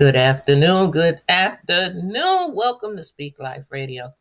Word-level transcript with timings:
Good 0.00 0.16
afternoon. 0.16 0.92
Good 0.92 1.20
afternoon. 1.28 2.54
Welcome 2.54 2.96
to 2.96 3.04
Speak 3.04 3.38
Life 3.38 3.66
Radio. 3.68 4.14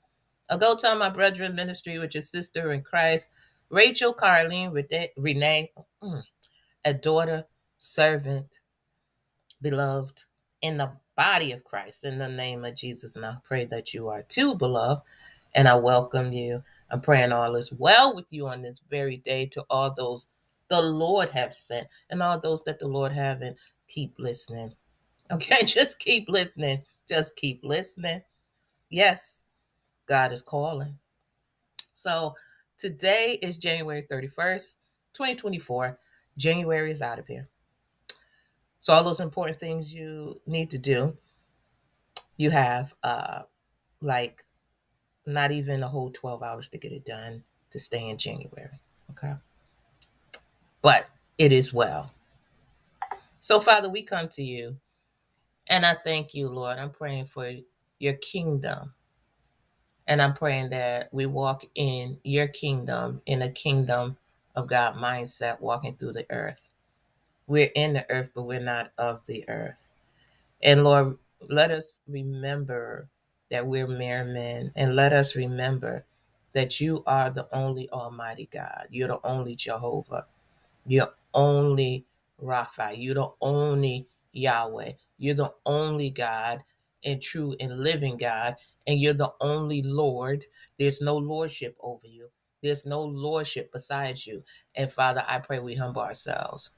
I'll 0.49 0.57
go 0.57 0.75
tell 0.75 0.97
my 0.97 1.07
brethren 1.07 1.55
ministry, 1.55 1.97
which 1.97 2.17
is 2.17 2.29
sister 2.29 2.73
in 2.73 2.81
Christ, 2.81 3.29
Rachel 3.69 4.13
Carlene 4.13 4.73
Renee, 5.15 5.71
mm, 6.03 6.21
a 6.83 6.93
daughter, 6.93 7.45
servant, 7.77 8.59
beloved 9.61 10.25
in 10.61 10.75
the 10.75 10.91
body 11.15 11.53
of 11.53 11.63
Christ, 11.63 12.03
in 12.03 12.17
the 12.17 12.27
name 12.27 12.65
of 12.65 12.75
Jesus. 12.75 13.15
And 13.15 13.25
I 13.25 13.37
pray 13.41 13.63
that 13.63 13.93
you 13.93 14.09
are 14.09 14.23
too, 14.23 14.55
beloved, 14.55 15.03
and 15.55 15.69
I 15.69 15.75
welcome 15.75 16.33
you. 16.33 16.61
I'm 16.91 16.99
praying 16.99 17.31
all 17.31 17.55
is 17.55 17.71
well 17.71 18.13
with 18.13 18.33
you 18.33 18.47
on 18.47 18.63
this 18.63 18.81
very 18.89 19.15
day 19.15 19.45
to 19.45 19.63
all 19.69 19.93
those 19.93 20.27
the 20.67 20.81
Lord 20.81 21.29
have 21.29 21.53
sent 21.53 21.87
and 22.09 22.21
all 22.21 22.37
those 22.37 22.65
that 22.65 22.79
the 22.79 22.87
Lord 22.89 23.13
haven't. 23.13 23.55
Keep 23.87 24.15
listening. 24.19 24.73
Okay, 25.31 25.63
just 25.65 25.99
keep 25.99 26.29
listening. 26.29 26.83
Just 27.07 27.35
keep 27.35 27.61
listening. 27.63 28.21
Yes, 28.89 29.43
God 30.07 30.31
is 30.31 30.41
calling. 30.41 30.99
So 31.91 32.35
today 32.77 33.37
is 33.41 33.57
January 33.57 34.01
31st, 34.01 34.77
2024. 35.13 35.99
January 36.37 36.91
is 36.91 37.01
out 37.01 37.19
of 37.19 37.27
here. 37.27 37.49
So 38.79 38.93
all 38.93 39.03
those 39.03 39.19
important 39.19 39.59
things 39.59 39.93
you 39.93 40.41
need 40.47 40.69
to 40.71 40.77
do, 40.77 41.17
you 42.37 42.51
have 42.51 42.93
uh 43.03 43.41
like 44.01 44.45
not 45.25 45.51
even 45.51 45.83
a 45.83 45.87
whole 45.89 46.09
12 46.09 46.41
hours 46.41 46.69
to 46.69 46.77
get 46.77 46.91
it 46.91 47.05
done 47.05 47.43
to 47.71 47.79
stay 47.79 48.07
in 48.07 48.17
January. 48.17 48.79
Okay. 49.11 49.33
But 50.81 51.09
it 51.37 51.51
is 51.51 51.73
well. 51.73 52.11
So, 53.41 53.59
Father, 53.59 53.89
we 53.89 54.01
come 54.01 54.27
to 54.29 54.43
you 54.43 54.77
and 55.69 55.85
I 55.85 55.93
thank 55.93 56.33
you, 56.33 56.49
Lord. 56.49 56.79
I'm 56.79 56.91
praying 56.91 57.25
for 57.25 57.51
your 57.99 58.13
kingdom. 58.13 58.93
And 60.07 60.21
I'm 60.21 60.33
praying 60.33 60.69
that 60.71 61.09
we 61.13 61.27
walk 61.27 61.65
in 61.75 62.17
your 62.23 62.47
kingdom, 62.47 63.21
in 63.27 63.43
a 63.43 63.51
kingdom 63.51 64.17
of 64.55 64.67
God 64.67 64.95
mindset, 64.95 65.61
walking 65.61 65.95
through 65.95 66.13
the 66.13 66.25
earth. 66.31 66.69
We're 67.45 67.69
in 67.75 67.93
the 67.93 68.09
earth, 68.09 68.31
but 68.33 68.43
we're 68.43 68.59
not 68.59 68.91
of 68.97 69.25
the 69.27 69.47
earth. 69.47 69.89
And 70.61 70.83
Lord, 70.83 71.17
let 71.47 71.71
us 71.71 72.01
remember 72.07 73.07
that 73.51 73.67
we're 73.67 73.87
mere 73.87 74.23
men, 74.23 74.71
and 74.75 74.95
let 74.95 75.13
us 75.13 75.35
remember 75.35 76.05
that 76.53 76.79
you 76.79 77.03
are 77.05 77.29
the 77.29 77.47
only 77.55 77.89
Almighty 77.91 78.49
God. 78.51 78.87
You're 78.89 79.07
the 79.07 79.19
only 79.23 79.55
Jehovah. 79.55 80.25
You're 80.85 81.13
only 81.33 82.05
Rapha. 82.43 82.95
You're 82.97 83.15
the 83.15 83.29
only 83.41 84.07
Yahweh. 84.33 84.93
You're 85.19 85.35
the 85.35 85.53
only 85.65 86.09
God 86.09 86.63
and 87.05 87.21
true 87.21 87.55
and 87.59 87.77
living 87.77 88.17
God, 88.17 88.55
and 88.87 88.99
you're 88.99 89.13
the 89.13 89.33
only 89.39 89.83
Lord. 89.83 90.45
There's 90.79 91.01
no 91.01 91.15
lordship 91.17 91.77
over 91.81 92.07
you. 92.07 92.29
There's 92.63 92.85
no 92.85 93.01
lordship 93.03 93.71
besides 93.71 94.25
you. 94.25 94.43
And 94.75 94.91
Father, 94.91 95.23
I 95.27 95.39
pray 95.39 95.59
we 95.59 95.75
humble 95.75 96.01
ourselves. 96.01 96.71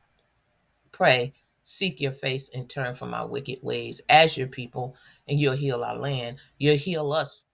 Pray, 0.91 1.33
seek 1.63 2.01
your 2.01 2.11
face 2.11 2.49
and 2.53 2.69
turn 2.69 2.93
from 2.93 3.13
our 3.13 3.27
wicked 3.27 3.59
ways 3.61 4.01
as 4.09 4.37
your 4.37 4.47
people, 4.47 4.95
and 5.27 5.39
you'll 5.39 5.55
heal 5.55 5.83
our 5.83 5.97
land. 5.97 6.37
You'll 6.57 6.77
heal 6.77 7.13
us, 7.13 7.45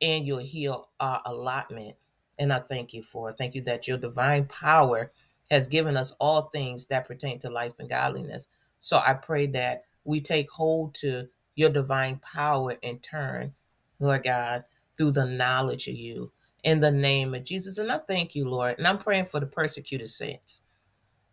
and 0.00 0.26
you'll 0.26 0.38
heal 0.38 0.88
our 1.00 1.20
allotment. 1.26 1.96
And 2.38 2.52
I 2.52 2.58
thank 2.58 2.92
you 2.92 3.02
for 3.02 3.30
it. 3.30 3.36
Thank 3.38 3.54
you 3.54 3.62
that 3.62 3.88
your 3.88 3.98
divine 3.98 4.46
power 4.46 5.10
has 5.50 5.68
given 5.68 5.96
us 5.96 6.12
all 6.20 6.42
things 6.42 6.86
that 6.86 7.06
pertain 7.06 7.38
to 7.40 7.50
life 7.50 7.72
and 7.78 7.88
godliness. 7.88 8.48
So 8.80 8.98
I 8.98 9.14
pray 9.14 9.46
that 9.48 9.82
we 10.04 10.20
take 10.20 10.50
hold 10.50 10.94
to 10.96 11.28
your 11.54 11.70
divine 11.70 12.18
power 12.18 12.72
in 12.82 12.98
turn, 13.00 13.54
Lord 13.98 14.24
God, 14.24 14.64
through 14.96 15.12
the 15.12 15.26
knowledge 15.26 15.88
of 15.88 15.94
you 15.94 16.32
in 16.62 16.80
the 16.80 16.90
name 16.90 17.34
of 17.34 17.44
Jesus. 17.44 17.78
And 17.78 17.90
I 17.90 17.98
thank 17.98 18.34
you, 18.34 18.48
Lord. 18.48 18.76
And 18.78 18.86
I'm 18.86 18.98
praying 18.98 19.26
for 19.26 19.40
the 19.40 19.46
persecuted 19.46 20.08
saints, 20.08 20.62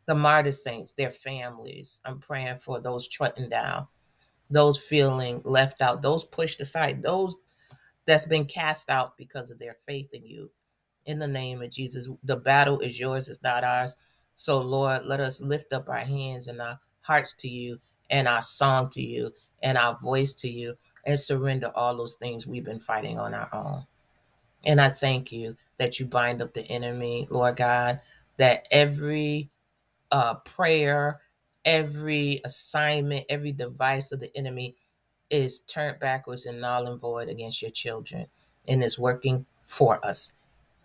the 0.06 0.16
martyr 0.16 0.52
saints, 0.52 0.94
their 0.94 1.12
families. 1.12 2.02
I'm 2.06 2.20
praying 2.20 2.60
for 2.60 2.80
those 2.80 3.08
trotting 3.08 3.50
down, 3.50 3.88
those 4.50 4.78
feeling 4.78 5.42
left 5.44 5.82
out, 5.82 6.02
those 6.02 6.24
pushed 6.24 6.62
aside, 6.62 7.04
those 7.04 7.36
that's 8.06 8.28
been 8.28 8.46
cast 8.46 8.90
out 8.90 9.18
because 9.18 9.50
of 9.50 9.60
their 9.60 9.78
faith 9.86 10.14
in 10.14 10.26
you. 10.26 10.52
In 11.06 11.20
the 11.20 11.28
name 11.28 11.62
of 11.62 11.70
Jesus, 11.70 12.10
the 12.24 12.36
battle 12.36 12.80
is 12.80 13.00
yours, 13.00 13.28
it's 13.28 13.44
not 13.44 13.64
ours. 13.64 13.96
So, 14.36 14.62
Lord, 14.62 15.06
let 15.06 15.20
us 15.20 15.42
lift 15.42 15.74
up 15.74 15.90
our 15.90 16.00
hands 16.00 16.48
and 16.48 16.62
our 16.62 16.80
hearts 17.04 17.36
to 17.38 17.48
you 17.48 17.80
and 18.10 18.28
our 18.28 18.42
song 18.42 18.90
to 18.92 19.02
you 19.02 19.32
and 19.62 19.78
our 19.78 19.98
voice 20.02 20.34
to 20.36 20.50
you 20.50 20.76
and 21.06 21.20
surrender 21.20 21.72
all 21.76 21.96
those 21.96 22.16
things 22.16 22.48
we've 22.48 22.66
been 22.66 22.80
fighting 22.80 23.20
on 23.20 23.34
our 23.34 23.50
own. 23.54 23.84
And 24.66 24.82
I 24.82 24.90
thank 24.90 25.32
you 25.32 25.58
that 25.78 26.00
you 26.00 26.06
bind 26.06 26.42
up 26.42 26.54
the 26.54 26.64
enemy, 26.64 27.28
Lord 27.30 27.58
God, 27.58 28.00
that 28.38 28.68
every 28.72 29.50
uh, 30.12 30.36
prayer, 30.36 31.22
every 31.66 32.42
assignment, 32.46 33.26
every 33.30 33.52
device 33.52 34.12
of 34.12 34.20
the 34.20 34.36
enemy 34.38 34.76
is 35.30 35.60
turned 35.60 36.00
backwards 36.00 36.46
and 36.46 36.62
null 36.62 36.88
and 36.88 37.00
void 37.00 37.30
against 37.30 37.62
your 37.62 37.72
children 37.72 38.28
and 38.68 38.84
is 38.84 39.00
working 39.00 39.46
for 39.66 40.06
us 40.06 40.34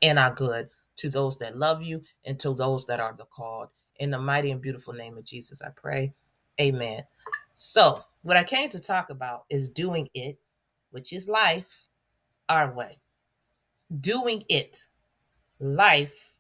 and 0.02 0.18
our 0.18 0.32
good 0.32 0.70
to 0.96 1.10
those 1.10 1.38
that 1.38 1.56
love 1.56 1.82
you 1.82 2.02
and 2.24 2.40
to 2.40 2.54
those 2.54 2.86
that 2.86 3.00
are 3.00 3.14
the 3.16 3.24
called. 3.24 3.68
In 3.98 4.10
the 4.10 4.18
mighty 4.18 4.50
and 4.50 4.60
beautiful 4.60 4.92
name 4.92 5.16
of 5.16 5.24
Jesus, 5.24 5.62
I 5.62 5.70
pray. 5.70 6.12
Amen. 6.60 7.02
So, 7.56 8.02
what 8.22 8.36
I 8.36 8.44
came 8.44 8.68
to 8.70 8.80
talk 8.80 9.10
about 9.10 9.44
is 9.50 9.68
doing 9.68 10.08
it, 10.14 10.38
which 10.90 11.12
is 11.12 11.28
life, 11.28 11.88
our 12.48 12.72
way. 12.72 12.98
Doing 14.00 14.44
it, 14.48 14.86
life, 15.58 16.34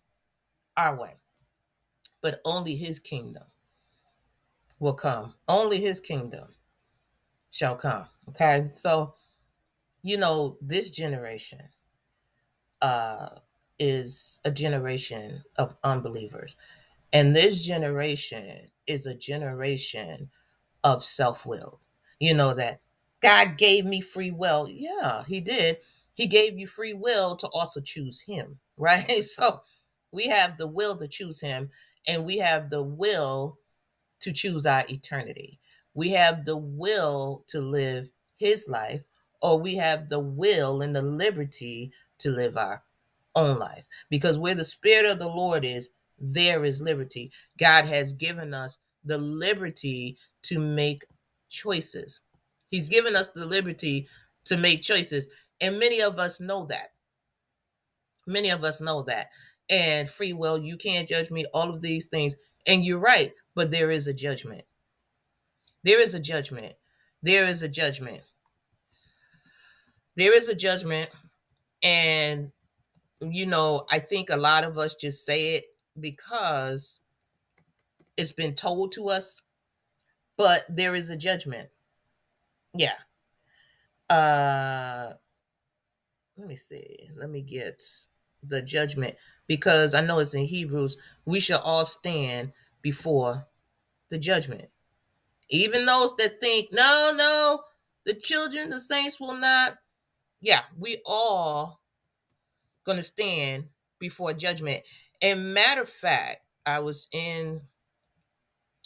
our 0.76 0.96
way. 0.96 1.14
But 2.20 2.40
only 2.44 2.76
his 2.76 2.98
kingdom 2.98 3.44
will 4.78 4.94
come. 4.94 5.34
Only 5.48 5.80
his 5.80 6.00
kingdom 6.00 6.48
shall 7.50 7.76
come. 7.76 8.06
Okay. 8.28 8.70
So, 8.74 9.14
you 10.02 10.16
know, 10.16 10.56
this 10.60 10.90
generation 10.90 11.62
uh, 12.82 13.28
is 13.78 14.40
a 14.44 14.50
generation 14.50 15.42
of 15.56 15.76
unbelievers. 15.84 16.56
And 17.12 17.34
this 17.34 17.64
generation 17.64 18.70
is 18.86 19.06
a 19.06 19.14
generation 19.14 20.30
of 20.84 21.04
self 21.04 21.46
will. 21.46 21.80
You 22.20 22.34
know, 22.34 22.54
that 22.54 22.80
God 23.20 23.56
gave 23.56 23.84
me 23.84 24.00
free 24.00 24.30
will. 24.30 24.68
Yeah, 24.70 25.24
He 25.24 25.40
did. 25.40 25.78
He 26.14 26.26
gave 26.26 26.58
you 26.58 26.66
free 26.66 26.94
will 26.94 27.36
to 27.36 27.48
also 27.48 27.80
choose 27.80 28.22
Him, 28.22 28.58
right? 28.76 29.22
So 29.24 29.62
we 30.12 30.28
have 30.28 30.58
the 30.58 30.66
will 30.66 30.96
to 30.98 31.08
choose 31.08 31.40
Him, 31.40 31.70
and 32.06 32.24
we 32.24 32.38
have 32.38 32.70
the 32.70 32.82
will 32.82 33.58
to 34.20 34.32
choose 34.32 34.66
our 34.66 34.84
eternity. 34.88 35.60
We 35.94 36.10
have 36.10 36.44
the 36.44 36.56
will 36.56 37.44
to 37.48 37.60
live 37.60 38.10
His 38.36 38.68
life, 38.68 39.04
or 39.40 39.58
we 39.58 39.76
have 39.76 40.08
the 40.08 40.20
will 40.20 40.82
and 40.82 40.94
the 40.94 41.02
liberty 41.02 41.92
to 42.18 42.30
live 42.30 42.56
our 42.56 42.82
own 43.34 43.58
life. 43.58 43.86
Because 44.10 44.38
where 44.38 44.54
the 44.54 44.64
Spirit 44.64 45.06
of 45.06 45.18
the 45.18 45.28
Lord 45.28 45.64
is, 45.64 45.90
there 46.18 46.64
is 46.64 46.82
liberty. 46.82 47.30
God 47.58 47.84
has 47.86 48.12
given 48.12 48.54
us 48.54 48.78
the 49.04 49.18
liberty 49.18 50.18
to 50.42 50.58
make 50.58 51.04
choices. 51.48 52.20
He's 52.70 52.88
given 52.88 53.16
us 53.16 53.30
the 53.30 53.46
liberty 53.46 54.08
to 54.44 54.56
make 54.56 54.82
choices. 54.82 55.28
And 55.60 55.78
many 55.78 56.00
of 56.00 56.18
us 56.18 56.40
know 56.40 56.66
that. 56.66 56.88
Many 58.26 58.50
of 58.50 58.64
us 58.64 58.80
know 58.80 59.02
that. 59.02 59.28
And 59.70 60.08
free 60.08 60.32
will, 60.32 60.58
you 60.58 60.76
can't 60.76 61.08
judge 61.08 61.30
me, 61.30 61.46
all 61.52 61.70
of 61.70 61.80
these 61.80 62.06
things. 62.06 62.36
And 62.66 62.84
you're 62.84 62.98
right, 62.98 63.32
but 63.54 63.70
there 63.70 63.90
is 63.90 64.06
a 64.06 64.14
judgment. 64.14 64.62
There 65.82 66.00
is 66.00 66.14
a 66.14 66.20
judgment. 66.20 66.74
There 67.22 67.46
is 67.46 67.62
a 67.62 67.68
judgment. 67.68 68.22
There 70.16 70.36
is 70.36 70.48
a 70.48 70.54
judgment. 70.54 71.08
And, 71.82 72.52
you 73.20 73.46
know, 73.46 73.84
I 73.90 73.98
think 73.98 74.30
a 74.30 74.36
lot 74.36 74.64
of 74.64 74.76
us 74.76 74.94
just 74.94 75.24
say 75.24 75.54
it 75.54 75.64
because 76.00 77.00
it's 78.16 78.32
been 78.32 78.54
told 78.54 78.92
to 78.92 79.08
us, 79.08 79.42
but 80.36 80.64
there 80.68 80.94
is 80.94 81.10
a 81.10 81.16
judgment. 81.16 81.68
Yeah. 82.74 82.96
Uh 84.10 85.12
let 86.36 86.48
me 86.48 86.56
see. 86.56 87.10
Let 87.16 87.30
me 87.30 87.42
get 87.42 87.82
the 88.42 88.62
judgment 88.62 89.16
because 89.46 89.94
I 89.94 90.00
know 90.00 90.20
it's 90.20 90.34
in 90.34 90.44
Hebrews. 90.44 90.96
We 91.24 91.40
shall 91.40 91.60
all 91.60 91.84
stand 91.84 92.52
before 92.82 93.46
the 94.10 94.18
judgment. 94.18 94.70
Even 95.50 95.86
those 95.86 96.14
that 96.16 96.40
think, 96.40 96.68
no, 96.72 97.12
no, 97.16 97.62
the 98.04 98.14
children, 98.14 98.70
the 98.70 98.80
saints 98.80 99.18
will 99.20 99.36
not. 99.36 99.78
Yeah, 100.40 100.62
we 100.78 101.02
all 101.06 101.80
gonna 102.84 103.02
stand 103.02 103.66
before 103.98 104.32
judgment. 104.32 104.82
And 105.22 105.54
matter 105.54 105.82
of 105.82 105.88
fact, 105.88 106.38
I 106.66 106.80
was 106.80 107.08
in 107.12 107.60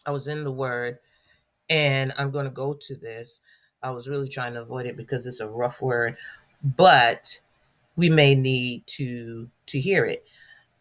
I 0.06 0.10
was 0.10 0.26
in 0.26 0.44
the 0.44 0.52
word 0.52 0.98
and 1.70 2.12
I'm 2.18 2.30
going 2.30 2.44
to 2.44 2.50
go 2.50 2.74
to 2.74 2.96
this. 2.96 3.40
I 3.82 3.90
was 3.90 4.08
really 4.08 4.28
trying 4.28 4.54
to 4.54 4.62
avoid 4.62 4.86
it 4.86 4.96
because 4.96 5.26
it's 5.26 5.40
a 5.40 5.48
rough 5.48 5.82
word, 5.82 6.16
but 6.62 7.40
we 7.96 8.08
may 8.10 8.34
need 8.34 8.86
to 8.88 9.50
to 9.66 9.80
hear 9.80 10.04
it. 10.04 10.24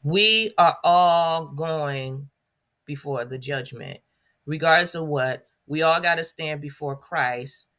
We 0.04 0.54
are 0.58 0.78
all 0.84 1.48
going 1.48 2.30
before 2.86 3.26
the 3.26 3.38
judgment, 3.38 4.00
regardless 4.46 4.96
of 4.96 5.08
what. 5.08 5.48
We 5.68 5.84
all 5.84 6.02
got 6.02 6.16
to 6.16 6.24
stand 6.26 6.60
before 6.60 6.98
Christ, 6.98 7.70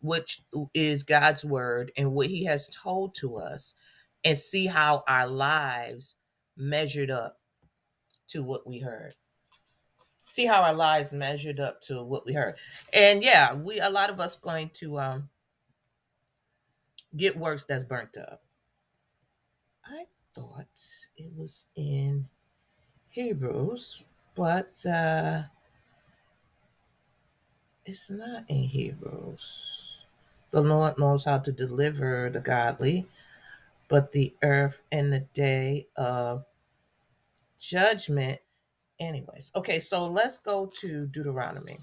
which 0.00 0.40
is 0.72 1.02
God's 1.02 1.44
word 1.44 1.92
and 1.96 2.12
what 2.12 2.28
He 2.28 2.46
has 2.46 2.68
told 2.68 3.14
to 3.16 3.36
us, 3.36 3.74
and 4.24 4.38
see 4.38 4.66
how 4.66 5.04
our 5.06 5.26
lives 5.26 6.16
measured 6.58 7.10
up 7.10 7.38
to 8.26 8.42
what 8.42 8.66
we 8.66 8.78
heard 8.78 9.14
see 10.28 10.46
how 10.46 10.62
our 10.62 10.74
lives 10.74 11.12
measured 11.12 11.58
up 11.58 11.80
to 11.80 12.02
what 12.02 12.24
we 12.24 12.34
heard. 12.34 12.54
And 12.94 13.22
yeah, 13.22 13.54
we 13.54 13.80
a 13.80 13.90
lot 13.90 14.10
of 14.10 14.20
us 14.20 14.36
going 14.36 14.70
to 14.74 15.00
um 15.00 15.28
get 17.16 17.36
works 17.36 17.64
that's 17.64 17.84
burnt 17.84 18.16
up. 18.16 18.42
I 19.84 20.04
thought 20.34 20.80
it 21.16 21.32
was 21.36 21.66
in 21.74 22.28
Hebrews, 23.10 24.04
but 24.36 24.84
uh 24.86 25.42
it's 27.84 28.10
not 28.10 28.44
in 28.48 28.68
Hebrews. 28.68 30.04
The 30.50 30.60
Lord 30.60 30.98
knows 30.98 31.24
how 31.24 31.38
to 31.38 31.52
deliver 31.52 32.28
the 32.30 32.40
godly, 32.40 33.06
but 33.88 34.12
the 34.12 34.34
earth 34.42 34.82
in 34.92 35.10
the 35.10 35.20
day 35.20 35.86
of 35.96 36.44
judgment. 37.58 38.38
Anyways, 39.00 39.52
okay, 39.56 39.78
so 39.78 40.06
let's 40.06 40.38
go 40.38 40.70
to 40.80 41.06
Deuteronomy. 41.06 41.78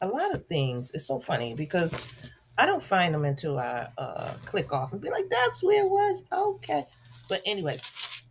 A 0.00 0.08
lot 0.08 0.34
of 0.34 0.46
things, 0.46 0.92
it's 0.94 1.06
so 1.06 1.20
funny 1.20 1.54
because 1.54 2.14
I 2.58 2.66
don't 2.66 2.82
find 2.82 3.14
them 3.14 3.24
until 3.24 3.58
I 3.58 3.88
uh, 3.98 4.34
click 4.44 4.72
off 4.72 4.92
and 4.92 5.00
be 5.00 5.10
like, 5.10 5.28
that's 5.30 5.62
where 5.62 5.84
it 5.84 5.90
was. 5.90 6.24
Okay. 6.32 6.84
But 7.28 7.40
anyway, 7.46 7.76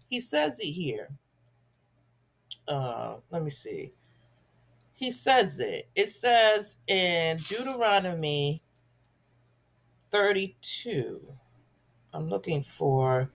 he 0.10 0.20
says 0.20 0.60
it 0.60 0.72
here. 0.72 1.10
Uh, 2.68 3.18
let 3.32 3.44
me 3.44 3.50
see. 3.50 3.94
He 4.94 5.12
says 5.12 5.60
it. 5.60 5.90
It 5.96 6.08
says 6.08 6.80
in 6.88 7.38
Deuteronomy 7.38 8.62
32. 10.12 11.22
I'm 12.14 12.28
looking 12.30 12.64
for 12.64 13.32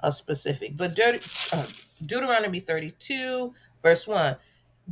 a 0.00 0.12
specific, 0.12 0.76
but 0.76 0.94
Deut- 0.96 1.52
uh, 1.54 1.66
Deuteronomy 2.04 2.60
32, 2.60 3.54
verse 3.82 4.06
1. 4.08 4.36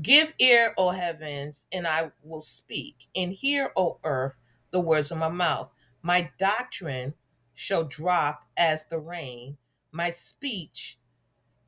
Give 0.03 0.35
ear, 0.39 0.75
O 0.79 0.91
heavens, 0.91 1.67
and 1.73 1.87
I 1.87 2.13
will 2.23 2.41
speak, 2.41 3.09
and 3.17 3.33
hear, 3.33 3.73
O 3.77 3.99
earth, 4.05 4.39
the 4.71 4.81
words 4.81 5.11
of 5.11 5.19
my 5.19 5.29
mouth. 5.29 5.71
My 6.03 6.31
doctrine 6.39 7.15
shall 7.55 7.85
drop 7.85 8.47
as 8.57 8.87
the 8.87 8.99
rain, 9.01 9.57
my 9.93 10.11
speech 10.11 10.99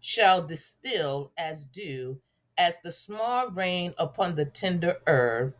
shall 0.01 0.47
distill 0.47 1.33
as 1.37 1.65
dew, 1.67 2.21
as 2.59 2.81
the 2.83 2.93
small 2.93 3.51
rain 3.51 3.95
upon 3.99 4.35
the 4.37 4.45
tender 4.45 4.99
herb, 5.07 5.55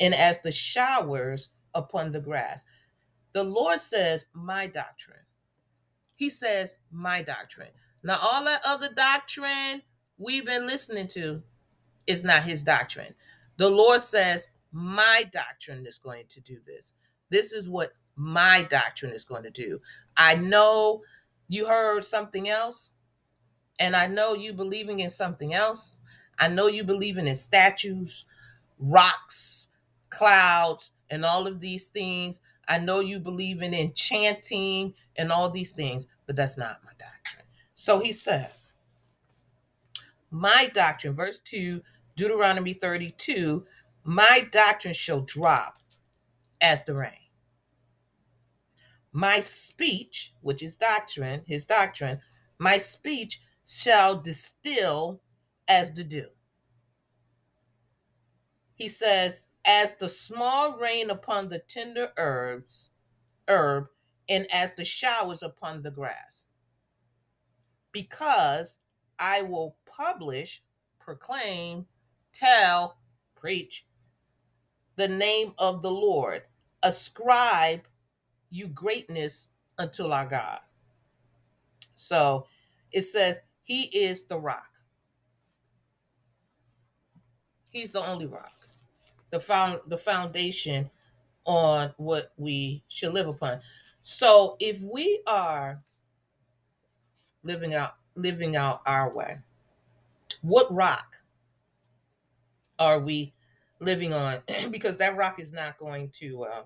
and 0.00 0.14
as 0.14 0.40
the 0.42 0.52
showers 0.52 1.50
upon 1.74 2.12
the 2.12 2.20
grass. 2.20 2.64
The 3.32 3.44
Lord 3.44 3.78
says, 3.78 4.28
My 4.34 4.66
doctrine. 4.66 5.26
He 6.16 6.30
says, 6.30 6.78
My 6.90 7.22
doctrine. 7.22 7.70
Now, 8.02 8.18
all 8.22 8.44
that 8.44 8.62
other 8.66 8.88
doctrine 8.94 9.82
we've 10.18 10.46
been 10.46 10.66
listening 10.66 11.08
to 11.08 11.42
is 12.06 12.24
not 12.24 12.42
his 12.42 12.64
doctrine. 12.64 13.14
The 13.56 13.70
Lord 13.70 14.00
says, 14.00 14.48
My 14.72 15.24
doctrine 15.32 15.86
is 15.86 15.98
going 15.98 16.24
to 16.30 16.40
do 16.40 16.58
this. 16.66 16.94
This 17.30 17.52
is 17.52 17.68
what 17.68 17.92
my 18.16 18.66
doctrine 18.68 19.12
is 19.12 19.24
going 19.24 19.44
to 19.44 19.50
do. 19.50 19.80
I 20.16 20.34
know 20.36 21.02
you 21.48 21.66
heard 21.68 22.04
something 22.04 22.48
else, 22.48 22.92
and 23.78 23.96
I 23.96 24.06
know 24.06 24.34
you 24.34 24.52
believing 24.52 25.00
in 25.00 25.10
something 25.10 25.54
else. 25.54 26.00
I 26.38 26.48
know 26.48 26.66
you 26.66 26.84
believing 26.84 27.26
in 27.26 27.34
statues, 27.34 28.24
rocks, 28.78 29.68
clouds, 30.10 30.92
and 31.10 31.24
all 31.24 31.46
of 31.46 31.60
these 31.60 31.86
things. 31.86 32.40
I 32.68 32.78
know 32.78 33.00
you 33.00 33.20
believing 33.20 33.74
in 33.74 33.92
chanting 33.94 34.94
and 35.16 35.32
all 35.32 35.50
these 35.50 35.72
things, 35.72 36.06
but 36.26 36.36
that's 36.36 36.58
not 36.58 36.80
my. 36.84 36.91
So 37.74 38.00
he 38.00 38.12
says, 38.12 38.68
My 40.30 40.70
doctrine, 40.72 41.14
verse 41.14 41.40
2, 41.40 41.82
Deuteronomy 42.16 42.72
32, 42.72 43.64
my 44.04 44.46
doctrine 44.50 44.94
shall 44.94 45.20
drop 45.20 45.78
as 46.60 46.84
the 46.84 46.94
rain. 46.94 47.12
My 49.12 49.40
speech, 49.40 50.32
which 50.40 50.62
is 50.62 50.76
doctrine, 50.76 51.42
his 51.46 51.66
doctrine, 51.66 52.20
my 52.58 52.78
speech 52.78 53.40
shall 53.66 54.16
distill 54.16 55.20
as 55.68 55.92
the 55.92 56.04
dew. 56.04 56.28
He 58.74 58.88
says, 58.88 59.48
as 59.66 59.96
the 59.96 60.08
small 60.08 60.76
rain 60.76 61.10
upon 61.10 61.48
the 61.48 61.58
tender 61.58 62.12
herbs, 62.16 62.90
herb, 63.48 63.88
and 64.28 64.46
as 64.52 64.74
the 64.74 64.84
showers 64.84 65.42
upon 65.42 65.82
the 65.82 65.90
grass. 65.90 66.46
Because 67.92 68.78
I 69.18 69.42
will 69.42 69.76
publish, 69.86 70.62
proclaim, 70.98 71.86
tell, 72.32 72.96
preach 73.34 73.84
the 74.96 75.08
name 75.08 75.54
of 75.58 75.82
the 75.82 75.90
Lord, 75.90 76.42
ascribe 76.82 77.82
you 78.50 78.68
greatness 78.68 79.48
until 79.78 80.12
our 80.12 80.26
God. 80.26 80.60
So 81.94 82.46
it 82.90 83.02
says, 83.02 83.40
He 83.62 83.84
is 83.84 84.24
the 84.26 84.38
rock. 84.38 84.68
He's 87.70 87.92
the 87.92 88.04
only 88.04 88.26
rock, 88.26 88.68
the 89.30 89.40
found 89.40 89.80
the 89.86 89.96
foundation 89.96 90.90
on 91.46 91.94
what 91.96 92.32
we 92.36 92.84
should 92.88 93.14
live 93.14 93.28
upon. 93.28 93.60
So 94.02 94.56
if 94.60 94.80
we 94.82 95.22
are 95.26 95.80
living 97.44 97.74
out 97.74 97.96
living 98.14 98.56
out 98.56 98.82
our 98.86 99.12
way, 99.12 99.38
what 100.42 100.72
rock 100.72 101.16
are 102.78 102.98
we 102.98 103.32
living 103.80 104.12
on? 104.12 104.38
because 104.70 104.96
that 104.98 105.16
rock 105.16 105.40
is 105.40 105.52
not 105.52 105.78
going 105.78 106.10
to 106.10 106.44
uh, 106.44 106.62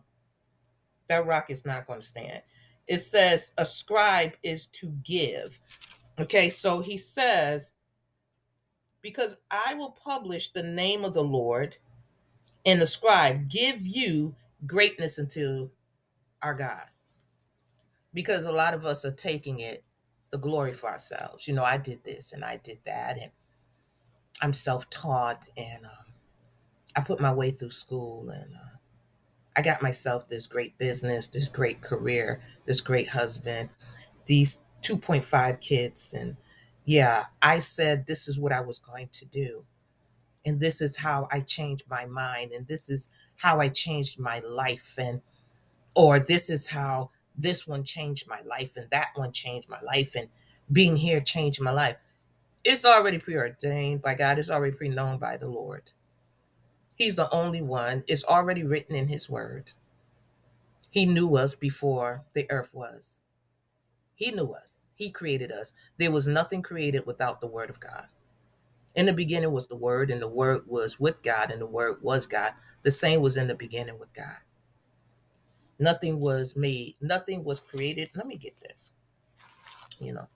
that 1.08 1.26
rock 1.26 1.50
is 1.50 1.64
not 1.64 1.86
going 1.86 2.00
to 2.00 2.06
stand. 2.06 2.42
It 2.86 2.98
says 2.98 3.52
ascribe 3.58 4.34
is 4.42 4.66
to 4.68 4.86
give. 5.02 5.58
Okay, 6.18 6.48
so 6.48 6.80
he 6.80 6.96
says, 6.96 7.74
because 9.02 9.36
I 9.50 9.74
will 9.74 9.90
publish 9.90 10.50
the 10.50 10.62
name 10.62 11.04
of 11.04 11.12
the 11.12 11.24
Lord 11.24 11.76
and 12.64 12.80
ascribe, 12.80 13.48
give 13.48 13.80
you 13.80 14.34
greatness 14.66 15.18
unto 15.18 15.70
our 16.42 16.54
God. 16.54 16.84
Because 18.14 18.44
a 18.44 18.52
lot 18.52 18.72
of 18.72 18.86
us 18.86 19.04
are 19.04 19.12
taking 19.12 19.58
it 19.58 19.84
the 20.36 20.42
glory 20.42 20.72
for 20.74 20.90
ourselves. 20.90 21.48
You 21.48 21.54
know, 21.54 21.64
I 21.64 21.78
did 21.78 22.04
this 22.04 22.34
and 22.34 22.44
I 22.44 22.58
did 22.62 22.80
that, 22.84 23.16
and 23.18 23.30
I'm 24.42 24.52
self 24.52 24.90
taught, 24.90 25.48
and 25.56 25.86
um, 25.86 26.14
I 26.94 27.00
put 27.00 27.20
my 27.20 27.32
way 27.32 27.50
through 27.50 27.70
school, 27.70 28.28
and 28.28 28.52
uh, 28.54 28.76
I 29.56 29.62
got 29.62 29.80
myself 29.80 30.28
this 30.28 30.46
great 30.46 30.76
business, 30.76 31.26
this 31.28 31.48
great 31.48 31.80
career, 31.80 32.42
this 32.66 32.82
great 32.82 33.08
husband, 33.08 33.70
these 34.26 34.62
2.5 34.82 35.58
kids. 35.60 36.12
And 36.12 36.36
yeah, 36.84 37.26
I 37.40 37.58
said 37.58 38.06
this 38.06 38.28
is 38.28 38.38
what 38.38 38.52
I 38.52 38.60
was 38.60 38.78
going 38.78 39.08
to 39.12 39.24
do. 39.24 39.64
And 40.44 40.60
this 40.60 40.82
is 40.82 40.98
how 40.98 41.28
I 41.32 41.40
changed 41.40 41.84
my 41.88 42.04
mind. 42.04 42.52
And 42.52 42.68
this 42.68 42.90
is 42.90 43.08
how 43.38 43.58
I 43.58 43.70
changed 43.70 44.20
my 44.20 44.40
life. 44.40 44.94
And, 44.98 45.22
or 45.94 46.18
this 46.18 46.50
is 46.50 46.68
how 46.68 47.10
this 47.38 47.66
one 47.66 47.84
changed 47.84 48.26
my 48.28 48.40
life 48.42 48.76
and 48.76 48.88
that 48.90 49.08
one 49.14 49.32
changed 49.32 49.68
my 49.68 49.80
life. 49.80 50.14
And 50.14 50.28
being 50.70 50.96
here 50.96 51.20
changed 51.20 51.60
my 51.60 51.70
life. 51.72 51.96
It's 52.64 52.84
already 52.84 53.18
preordained 53.18 54.02
by 54.02 54.14
God, 54.14 54.38
it's 54.38 54.50
already 54.50 54.76
pre 54.76 54.88
known 54.88 55.18
by 55.18 55.36
the 55.36 55.48
Lord. 55.48 55.92
He's 56.96 57.16
the 57.16 57.32
only 57.32 57.60
one. 57.62 58.04
It's 58.08 58.24
already 58.24 58.64
written 58.64 58.96
in 58.96 59.08
His 59.08 59.28
Word. 59.28 59.72
He 60.90 61.06
knew 61.06 61.36
us 61.36 61.54
before 61.54 62.24
the 62.34 62.50
earth 62.50 62.74
was. 62.74 63.20
He 64.14 64.30
knew 64.30 64.52
us. 64.52 64.86
He 64.94 65.10
created 65.10 65.52
us. 65.52 65.74
There 65.98 66.10
was 66.10 66.26
nothing 66.26 66.62
created 66.62 67.06
without 67.06 67.40
the 67.40 67.46
Word 67.46 67.70
of 67.70 67.80
God. 67.80 68.06
In 68.94 69.06
the 69.06 69.12
beginning 69.12 69.52
was 69.52 69.66
the 69.66 69.76
Word, 69.76 70.10
and 70.10 70.22
the 70.22 70.28
Word 70.28 70.62
was 70.66 70.98
with 70.98 71.22
God, 71.22 71.50
and 71.50 71.60
the 71.60 71.66
Word 71.66 71.98
was 72.00 72.26
God. 72.26 72.52
The 72.82 72.90
same 72.90 73.20
was 73.20 73.36
in 73.36 73.46
the 73.46 73.54
beginning 73.54 73.98
with 73.98 74.14
God. 74.14 74.38
Nothing 75.78 76.20
was 76.20 76.56
made, 76.56 76.94
nothing 77.00 77.44
was 77.44 77.60
created. 77.60 78.10
Let 78.14 78.26
me 78.26 78.36
get 78.36 78.60
this. 78.60 78.92
You 80.00 80.14
know, 80.14 80.28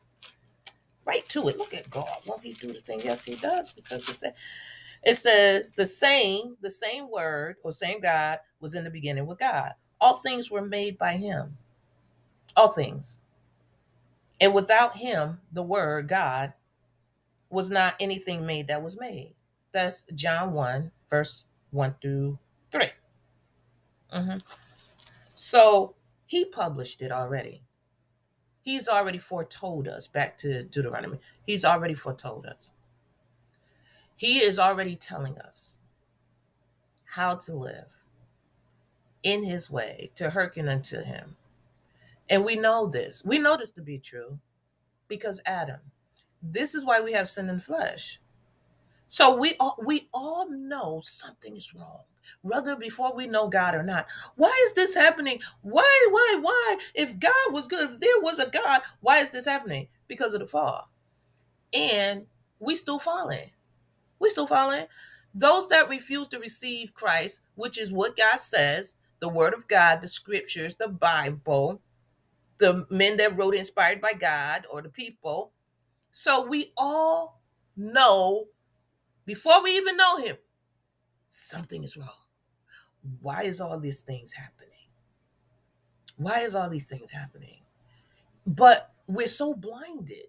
right 1.05 1.29
to 1.31 1.49
it. 1.49 1.59
Look 1.59 1.75
at 1.75 1.91
God. 1.91 2.09
Won't 2.27 2.45
He 2.45 2.55
do 2.55 2.73
the 2.73 2.79
thing? 2.79 3.01
Yes, 3.05 3.25
He 3.25 3.37
does, 3.37 3.73
because 3.73 4.07
He 4.07 4.13
said, 4.13 4.35
It 5.03 5.17
says 5.17 5.73
the 5.73 5.87
same, 5.87 6.57
the 6.61 6.71
same 6.71 7.11
word 7.11 7.57
or 7.63 7.73
same 7.73 8.01
God 8.01 8.39
was 8.61 8.75
in 8.75 8.85
the 8.85 8.91
beginning 8.91 9.27
with 9.27 9.39
God. 9.39 9.73
All 10.01 10.15
things 10.15 10.51
were 10.51 10.63
made 10.63 10.99
by 10.99 11.13
him. 11.13 11.59
All 12.57 12.69
things. 12.69 13.21
And 14.41 14.55
without 14.55 14.97
him, 14.97 15.41
the 15.53 15.63
word 15.63 16.09
God 16.09 16.55
was 17.51 17.71
not 17.71 17.97
anything 18.01 18.47
made 18.47 18.69
that 18.69 18.83
was 18.83 18.99
made. 18.99 19.35
That's 19.73 20.05
John 20.15 20.53
1, 20.53 20.91
verse 21.09 21.45
1 21.71 21.97
through 22.01 22.39
3. 22.73 22.85
Mm-hmm. 24.15 24.39
So 25.43 25.95
he 26.27 26.45
published 26.45 27.01
it 27.01 27.11
already. 27.11 27.63
He's 28.61 28.91
already 28.91 29.17
foretold 29.17 29.89
us, 29.89 30.07
back 30.07 30.37
to 30.39 30.65
Deuteronomy. 30.65 31.19
He's 31.47 31.65
already 31.65 31.95
foretold 31.95 32.45
us. 32.45 32.75
He 34.17 34.41
is 34.41 34.59
already 34.59 34.97
telling 34.97 35.39
us 35.39 35.81
how 37.05 37.37
to 37.37 37.55
live 37.55 38.03
in 39.23 39.43
his 39.43 39.71
way, 39.71 40.11
to 40.17 40.29
hearken 40.29 40.69
unto 40.69 41.03
him. 41.03 41.39
And 42.29 42.45
we 42.45 42.55
know 42.55 42.87
this. 42.87 43.25
We 43.25 43.39
know 43.39 43.57
this 43.57 43.71
to 43.73 43.83
be 43.83 43.97
true 43.97 44.41
because 45.09 45.41
Adam. 45.47 45.81
This 46.43 46.75
is 46.75 46.85
why 46.85 47.01
we 47.01 47.15
have 47.15 47.31
sin 47.31 47.49
in 47.49 47.61
flesh. 47.61 48.21
So 49.07 49.35
we 49.35 49.55
all 49.59 49.79
we 49.83 50.11
all 50.13 50.51
know 50.51 51.01
something 51.03 51.57
is 51.57 51.75
wrong, 51.75 52.05
whether 52.43 52.77
before 52.77 53.15
we 53.15 53.27
know 53.27 53.49
God 53.49 53.75
or 53.75 53.83
not. 53.83 54.07
Why 54.37 54.57
is 54.65 54.75
this 54.75 54.95
happening? 54.95 55.41
Why, 55.63 56.09
why, 56.11 56.39
why? 56.41 56.77
If 56.95 57.19
God 57.19 57.53
was 57.53 57.67
good, 57.67 57.91
if 57.91 58.01
there 58.01 58.21
was 58.21 58.39
a 58.39 58.49
God, 58.49 58.83
why 59.01 59.19
is 59.19 59.31
this 59.31 59.47
happening? 59.47 59.89
Because 60.09 60.35
of 60.35 60.41
the 60.41 60.47
fall. 60.47 60.91
And 61.73 62.27
we 62.59 62.77
still 62.77 62.99
falling. 62.99 63.51
We 64.19 64.31
still 64.31 64.47
falling. 64.47 64.87
Those 65.35 65.69
that 65.69 65.89
refuse 65.89 66.27
to 66.29 66.39
receive 66.39 66.95
Christ, 66.95 67.45
which 67.55 67.79
is 67.79 67.93
what 67.93 68.17
God 68.17 68.39
says, 68.39 68.97
the 69.21 69.29
word 69.29 69.55
of 69.55 69.69
God, 69.69 70.01
the 70.03 70.09
scriptures, 70.09 70.75
the 70.75 70.89
Bible, 70.89 71.81
the 72.59 72.87
men 72.91 73.17
that 73.19 73.37
wrote 73.37 73.55
inspired 73.55 74.01
by 74.01 74.13
God 74.13 74.67
or 74.71 74.83
the 74.83 74.89
people. 74.89 75.53
So 76.11 76.45
we 76.45 76.73
all 76.77 77.41
know 77.77 78.49
before 79.25 79.63
we 79.63 79.77
even 79.77 79.97
know 79.97 80.19
him, 80.19 80.37
something 81.31 81.85
is 81.85 81.97
wrong. 81.97 82.09
Why 83.21 83.45
is 83.45 83.61
all 83.61 83.79
these 83.79 84.03
things 84.03 84.35
happening? 84.35 84.69
Why 86.17 86.41
is 86.41 86.55
all 86.55 86.69
these 86.69 86.89
things 86.89 87.13
happening? 87.13 87.61
But 88.47 88.93
we're 89.07 89.29
so 89.29 89.55
blinded 89.55 90.27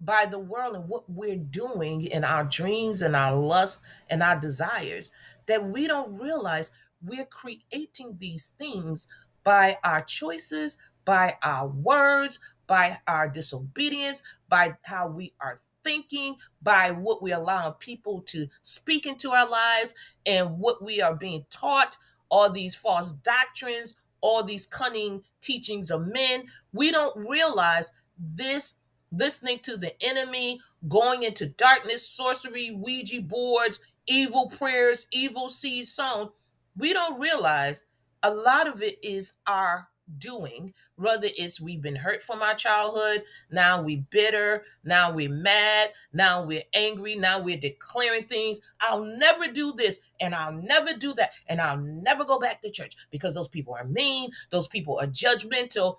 by 0.00 0.26
the 0.26 0.38
world 0.38 0.74
and 0.74 0.88
what 0.88 1.08
we're 1.08 1.36
doing 1.36 2.02
in 2.02 2.24
our 2.24 2.44
dreams 2.44 3.00
and 3.00 3.14
our 3.14 3.36
lusts 3.36 3.82
and 4.08 4.22
our 4.22 4.38
desires 4.38 5.12
that 5.46 5.68
we 5.68 5.86
don't 5.86 6.18
realize 6.18 6.70
we're 7.02 7.26
creating 7.26 8.16
these 8.18 8.48
things 8.48 9.08
by 9.44 9.78
our 9.84 10.02
choices, 10.02 10.78
by 11.04 11.36
our 11.42 11.68
words, 11.68 12.40
by 12.66 12.98
our 13.06 13.28
disobedience, 13.28 14.22
by 14.48 14.74
how 14.84 15.08
we 15.08 15.32
are 15.40 15.60
thinking, 15.84 16.36
by 16.62 16.90
what 16.90 17.22
we 17.22 17.32
allow 17.32 17.70
people 17.70 18.22
to 18.28 18.48
speak 18.62 19.06
into 19.06 19.30
our 19.30 19.48
lives, 19.48 19.94
and 20.26 20.58
what 20.58 20.82
we 20.82 21.00
are 21.00 21.14
being 21.14 21.44
taught, 21.50 21.96
all 22.28 22.50
these 22.50 22.74
false 22.74 23.12
doctrines, 23.12 23.96
all 24.20 24.42
these 24.42 24.66
cunning 24.66 25.22
teachings 25.40 25.90
of 25.90 26.06
men. 26.06 26.44
We 26.72 26.90
don't 26.90 27.16
realize 27.16 27.92
this 28.18 28.76
listening 29.12 29.58
to 29.60 29.76
the 29.76 29.92
enemy, 30.02 30.60
going 30.88 31.22
into 31.22 31.46
darkness, 31.46 32.06
sorcery, 32.06 32.70
Ouija 32.70 33.20
boards, 33.22 33.80
evil 34.06 34.48
prayers, 34.48 35.06
evil 35.12 35.48
seeds 35.48 35.92
sown. 35.92 36.30
We 36.76 36.92
don't 36.92 37.20
realize 37.20 37.86
a 38.22 38.30
lot 38.32 38.68
of 38.68 38.82
it 38.82 38.98
is 39.02 39.34
our 39.46 39.88
doing 40.18 40.72
whether 40.96 41.28
it's 41.36 41.60
we've 41.60 41.82
been 41.82 41.96
hurt 41.96 42.22
from 42.22 42.42
our 42.42 42.54
childhood 42.54 43.22
now 43.50 43.80
we 43.80 43.96
bitter 43.96 44.64
now 44.84 45.10
we're 45.10 45.28
mad 45.30 45.90
now 46.12 46.42
we're 46.42 46.62
angry 46.74 47.16
now 47.16 47.40
we're 47.40 47.56
declaring 47.56 48.24
things. 48.24 48.60
I'll 48.80 49.04
never 49.04 49.48
do 49.48 49.72
this 49.72 50.00
and 50.20 50.34
i'll 50.34 50.52
never 50.52 50.92
do 50.94 51.14
that 51.14 51.32
and 51.46 51.60
i'll 51.60 51.78
never 51.78 52.24
go 52.24 52.38
back 52.38 52.62
to 52.62 52.70
church 52.70 52.96
because 53.10 53.34
those 53.34 53.48
people 53.48 53.74
are 53.74 53.84
mean 53.84 54.30
those 54.50 54.68
people 54.68 54.98
are 55.00 55.06
judgmental. 55.06 55.96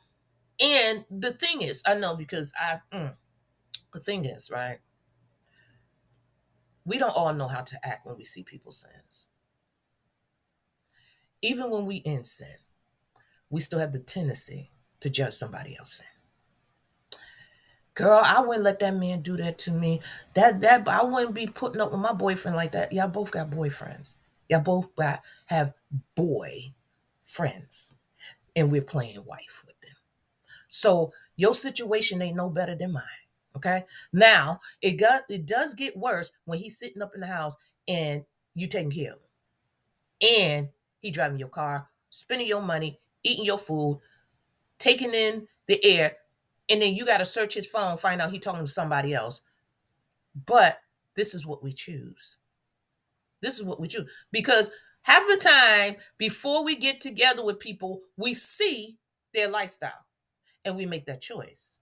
And 0.60 1.06
the 1.10 1.32
thing 1.32 1.62
is 1.62 1.84
i 1.86 1.94
know 1.96 2.16
because 2.16 2.54
i 2.58 2.80
mm, 2.94 3.14
the 3.94 4.00
thing 4.00 4.26
is 4.26 4.50
right? 4.52 4.80
We 6.84 6.98
don't 6.98 7.16
all 7.16 7.34
know 7.34 7.48
how 7.48 7.62
to 7.62 7.88
act 7.88 8.06
when 8.06 8.18
we 8.18 8.26
see 8.26 8.44
people's 8.44 8.82
sins. 8.82 9.28
Even 11.42 11.70
when 11.70 11.86
we 11.86 11.98
in 11.98 12.24
sin 12.24 12.56
we 13.52 13.62
still 13.62 13.80
have 13.80 13.92
the 13.92 14.00
tendency 14.00 14.70
to 15.02 15.10
judge 15.10 15.34
somebody 15.34 15.78
else 15.78 15.94
sin. 15.94 16.08
Girl, 17.94 18.22
I 18.24 18.42
wouldn't 18.42 18.64
let 18.64 18.80
that 18.80 18.96
man 18.96 19.22
do 19.22 19.36
that 19.38 19.58
to 19.60 19.72
me. 19.72 20.00
That 20.34 20.62
that 20.62 20.88
I 20.88 21.04
wouldn't 21.04 21.36
be 21.36 21.46
putting 21.46 21.82
up 21.82 21.92
with 21.92 22.00
my 22.00 22.14
boyfriend 22.14 22.56
like 22.56 22.72
that. 22.72 22.94
Y'all 22.94 23.10
both 23.10 23.32
got 23.32 23.50
boyfriends. 23.50 24.16
Y'all 24.50 24.62
both 24.62 24.96
got 24.96 25.22
have 25.48 25.74
boy 26.16 26.74
friends. 27.22 27.94
And 28.56 28.72
we're 28.72 28.82
playing 28.82 29.24
wife 29.26 29.64
with 29.66 29.80
them. 29.82 29.96
So 30.70 31.14
your 31.36 31.54
situation 31.54 32.22
ain't 32.22 32.38
no 32.38 32.50
better 32.50 32.76
than 32.76 32.94
mine. 32.94 33.04
Okay. 33.58 33.84
Now 34.14 34.62
it 34.82 34.94
got 34.94 35.24
it 35.30 35.46
does 35.46 35.74
get 35.74 35.98
worse 35.98 36.32
when 36.46 36.60
he's 36.60 36.80
sitting 36.80 37.02
up 37.02 37.12
in 37.14 37.22
the 37.22 37.28
house 37.28 37.58
and 37.88 38.24
you 38.56 38.68
taking 38.68 38.92
care 38.92 39.14
of 39.14 39.20
him. 39.20 40.38
And 40.40 40.70
he 41.02 41.12
driving 41.12 41.40
your 41.40 41.50
car, 41.50 41.90
spending 42.10 42.48
your 42.48 42.62
money, 42.62 43.00
eating 43.24 43.46
your 43.46 43.58
food, 43.58 44.00
taking 44.80 45.14
in 45.14 45.48
the 45.68 45.84
air, 45.84 46.18
and 46.70 46.82
then 46.82 46.96
you 46.96 47.06
got 47.06 47.18
to 47.18 47.26
search 47.26 47.54
his 47.54 47.68
phone, 47.68 47.98
find 47.98 48.22
out 48.22 48.32
he 48.32 48.40
talking 48.40 48.66
to 48.66 48.72
somebody 48.72 49.14
else. 49.14 49.42
But 50.46 50.80
this 51.16 51.34
is 51.34 51.46
what 51.46 51.64
we 51.64 51.74
choose. 51.74 52.38
This 53.42 53.60
is 53.60 53.66
what 53.66 53.80
we 53.80 53.88
choose 53.88 54.10
because 54.32 54.72
half 55.02 55.24
the 55.28 55.38
time 55.38 55.96
before 56.18 56.64
we 56.64 56.76
get 56.76 57.02
together 57.02 57.44
with 57.44 57.60
people, 57.60 58.02
we 58.18 58.34
see 58.34 58.98
their 59.34 59.50
lifestyle 59.50 60.06
and 60.64 60.76
we 60.76 60.86
make 60.86 61.06
that 61.08 61.22
choice 61.22 61.80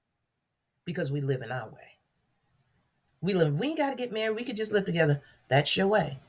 because 0.85 1.11
we 1.11 1.21
live 1.21 1.41
in 1.41 1.51
our 1.51 1.69
way. 1.69 1.99
We 3.21 3.33
live, 3.33 3.59
we 3.59 3.67
ain't 3.67 3.77
got 3.77 3.89
to 3.89 3.95
get 3.95 4.13
married. 4.13 4.37
We 4.37 4.45
could 4.45 4.55
just 4.55 4.71
live 4.71 4.85
together. 4.85 5.21
That's 5.49 5.75
your 5.75 5.87
way. 5.87 6.19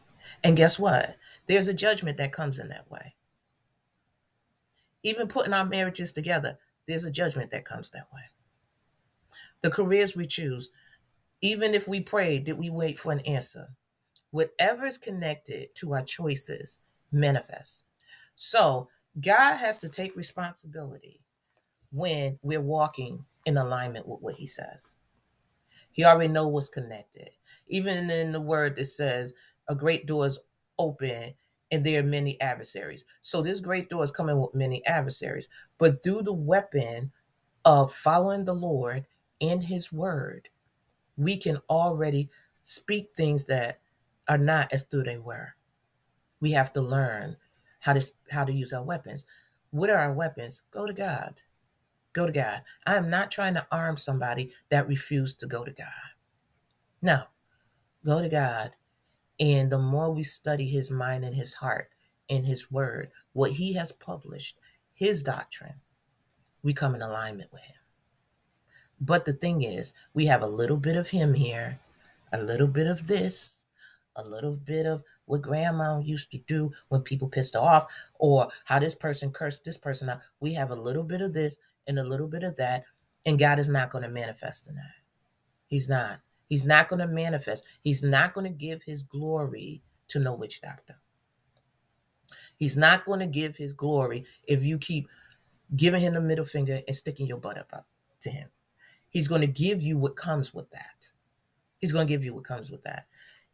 And 0.43 0.57
guess 0.57 0.79
what? 0.79 1.17
There's 1.47 1.69
a 1.69 1.75
judgment 1.75 2.17
that 2.19 2.33
comes 2.33 2.59
in 2.59 2.69
that 2.69 2.91
way 2.91 3.15
even 5.03 5.29
putting 5.29 5.53
our 5.53 5.65
marriages 5.65 6.13
together, 6.13 6.59
there's 6.87 7.05
a 7.05 7.11
judgment 7.11 7.51
that 7.51 7.65
comes 7.65 7.91
that 7.91 8.09
way. 8.13 8.23
The 9.63 9.71
careers 9.71 10.17
we 10.17 10.27
choose, 10.27 10.71
even 11.41 11.75
if 11.75 11.87
we 11.89 12.01
pray, 12.01 12.39
did 12.39 12.59
we 12.59 12.71
wait 12.71 12.99
for 12.99 13.13
an 13.13 13.21
answer? 13.21 13.69
Whatever 14.31 14.87
is 14.87 14.99
connected 14.99 15.75
to 15.77 15.95
our 15.95 16.03
choices 16.03 16.83
manifests. 17.13 17.85
So 18.37 18.89
God 19.21 19.57
has 19.57 19.79
to 19.79 19.89
take 19.89 20.17
responsibility 20.17 21.21
when 21.91 22.39
we're 22.43 22.61
walking 22.61 23.25
in 23.45 23.57
alignment 23.57 24.07
with 24.07 24.21
what 24.21 24.37
He 24.37 24.47
says. 24.47 24.97
He 25.91 26.05
already 26.05 26.33
know 26.33 26.47
what's 26.47 26.69
connected. 26.69 27.31
Even 27.69 28.09
in 28.11 28.33
the 28.33 28.41
word 28.41 28.77
that 28.77 28.85
says, 28.85 29.35
"A 29.69 29.75
great 29.75 30.07
door 30.07 30.27
is 30.27 30.39
open, 30.79 31.35
and 31.71 31.85
there 31.85 32.01
are 32.01 32.07
many 32.07 32.41
adversaries. 32.41 33.05
So 33.21 33.43
this 33.43 33.61
great 33.61 33.89
door 33.89 34.03
is 34.03 34.11
coming 34.11 34.41
with 34.41 34.55
many 34.55 34.85
adversaries. 34.87 35.49
But 35.79 36.03
through 36.03 36.23
the 36.23 36.33
weapon 36.33 37.13
of 37.65 37.93
following 37.93 38.45
the 38.45 38.55
Lord 38.55 39.07
in 39.39 39.63
his 39.63 39.93
word, 39.93 40.49
we 41.17 41.37
can 41.37 41.59
already 41.69 42.31
speak 42.65 43.11
things 43.13 43.47
that 43.47 43.81
are 44.29 44.39
not 44.39 44.73
as 44.73 44.87
though 44.87 45.03
they 45.03 45.19
were. 45.19 45.55
We 46.41 46.53
have 46.53 46.73
to 46.75 46.81
learn 46.81 47.37
how 47.81 47.95
to 47.95 48.11
how 48.31 48.45
to 48.45 48.53
use 48.53 48.73
our 48.73 48.83
weapons. 48.83 49.27
What 49.71 49.91
are 49.91 49.99
our 49.99 50.13
weapons? 50.13 50.63
Go 50.71 50.87
to 50.87 50.93
God. 50.93 51.43
Go 52.13 52.27
to 52.27 52.33
God. 52.33 52.63
I 52.87 52.97
am 52.97 53.09
not 53.09 53.31
trying 53.31 53.55
to 53.55 53.67
arm 53.71 53.97
somebody 53.97 54.53
that 54.71 54.89
refused 54.89 55.39
to 55.41 55.47
go 55.47 55.65
to 55.65 55.73
God. 55.73 55.87
No. 57.01 57.25
Go 58.05 58.21
to 58.21 58.29
God 58.29 58.71
and 59.41 59.73
the 59.73 59.79
more 59.79 60.13
we 60.13 60.23
study 60.23 60.67
his 60.67 60.91
mind 60.91 61.25
and 61.25 61.35
his 61.35 61.55
heart 61.55 61.89
and 62.29 62.47
his 62.47 62.71
word, 62.71 63.11
what 63.33 63.53
he 63.53 63.73
has 63.73 63.91
published, 63.91 64.57
his 64.93 65.23
doctrine, 65.23 65.81
we 66.63 66.75
come 66.75 66.95
in 66.95 67.01
alignment 67.01 67.51
with 67.51 67.63
him. 67.63 67.77
But 69.01 69.25
the 69.25 69.33
thing 69.33 69.63
is, 69.63 69.95
we 70.13 70.27
have 70.27 70.43
a 70.43 70.47
little 70.47 70.77
bit 70.77 70.95
of 70.95 71.09
him 71.09 71.33
here, 71.33 71.81
a 72.33 72.41
little 72.41 72.67
bit 72.67 72.87
of 72.87 73.07
this, 73.07 73.65
a 74.15 74.23
little 74.23 74.59
bit 74.59 74.85
of 74.85 75.03
what 75.25 75.41
grandma 75.41 76.01
used 76.01 76.31
to 76.33 76.39
do 76.39 76.73
when 76.89 77.01
people 77.01 77.29
pissed 77.29 77.55
her 77.55 77.61
off, 77.61 77.87
or 78.19 78.49
how 78.67 78.79
this 78.79 78.95
person 78.95 79.33
cursed 79.33 79.65
this 79.65 79.79
person 79.79 80.11
out. 80.11 80.21
We 80.39 80.53
have 80.55 80.71
a 80.71 80.75
little 80.75 81.03
bit 81.03 81.23
of 81.23 81.33
this 81.33 81.59
and 81.87 81.99
a 81.99 82.05
little 82.05 82.29
bit 82.29 82.43
of 82.43 82.57
that, 82.57 82.85
and 83.25 83.39
God 83.39 83.59
is 83.59 83.71
not 83.71 83.91
going 83.91 84.05
to 84.05 84.11
manifest 84.11 84.69
in 84.69 84.75
that. 84.75 84.93
He's 85.67 85.89
not. 85.89 86.21
He's 86.51 86.67
not 86.67 86.89
going 86.89 86.99
to 86.99 87.07
manifest. 87.07 87.65
He's 87.83 88.03
not 88.03 88.35
going 88.35 88.45
to 88.45 88.51
give 88.53 88.83
his 88.83 89.05
glory 89.05 89.83
to 90.09 90.19
no 90.19 90.35
witch 90.35 90.61
doctor. 90.61 90.97
He's 92.59 92.77
not 92.77 93.05
going 93.07 93.21
to 93.21 93.27
give 93.27 93.57
his 93.57 93.73
glory 93.73 94.27
if 94.47 94.65
you 94.65 94.77
keep 94.77 95.09
giving 95.75 96.03
him 96.03 96.15
the 96.15 96.21
middle 96.21 96.45
finger 96.45 96.81
and 96.87 96.97
sticking 96.97 97.29
your 97.29 97.39
butt 97.39 97.57
up, 97.57 97.71
up 97.73 97.87
to 98.21 98.31
him. 98.31 98.49
He's 99.09 99.29
going 99.29 99.43
to 99.43 99.47
give 99.47 99.81
you 99.81 99.97
what 99.97 100.17
comes 100.17 100.53
with 100.53 100.71
that. 100.73 101.13
He's 101.81 101.93
going 101.93 102.07
to 102.09 102.13
give 102.13 102.25
you 102.25 102.35
what 102.35 102.45
comes 102.45 102.71
with 102.71 102.83
that. 102.83 103.07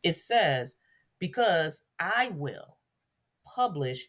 It 0.02 0.14
says, 0.14 0.78
because 1.18 1.86
I 2.00 2.32
will 2.34 2.78
publish 3.44 4.08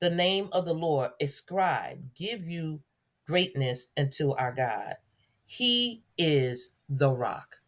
the 0.00 0.10
name 0.10 0.48
of 0.52 0.66
the 0.66 0.74
Lord, 0.74 1.12
ascribe, 1.20 2.14
give 2.14 2.46
you 2.46 2.80
greatness 3.26 3.92
unto 3.96 4.32
our 4.32 4.52
God. 4.52 4.96
He 5.44 6.02
is 6.18 6.74
the 6.88 7.10
rock. 7.10 7.61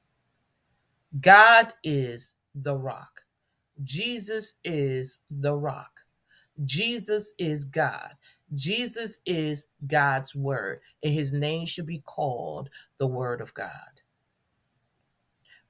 God 1.20 1.74
is 1.82 2.34
the 2.54 2.76
rock. 2.76 3.22
Jesus 3.82 4.58
is 4.64 5.18
the 5.30 5.54
rock. 5.54 6.00
Jesus 6.64 7.34
is 7.38 7.64
God. 7.64 8.12
Jesus 8.54 9.20
is 9.26 9.66
God's 9.86 10.34
word, 10.34 10.80
and 11.02 11.12
his 11.12 11.32
name 11.32 11.66
should 11.66 11.86
be 11.86 11.98
called 11.98 12.70
the 12.98 13.08
Word 13.08 13.40
of 13.40 13.52
God. 13.54 14.00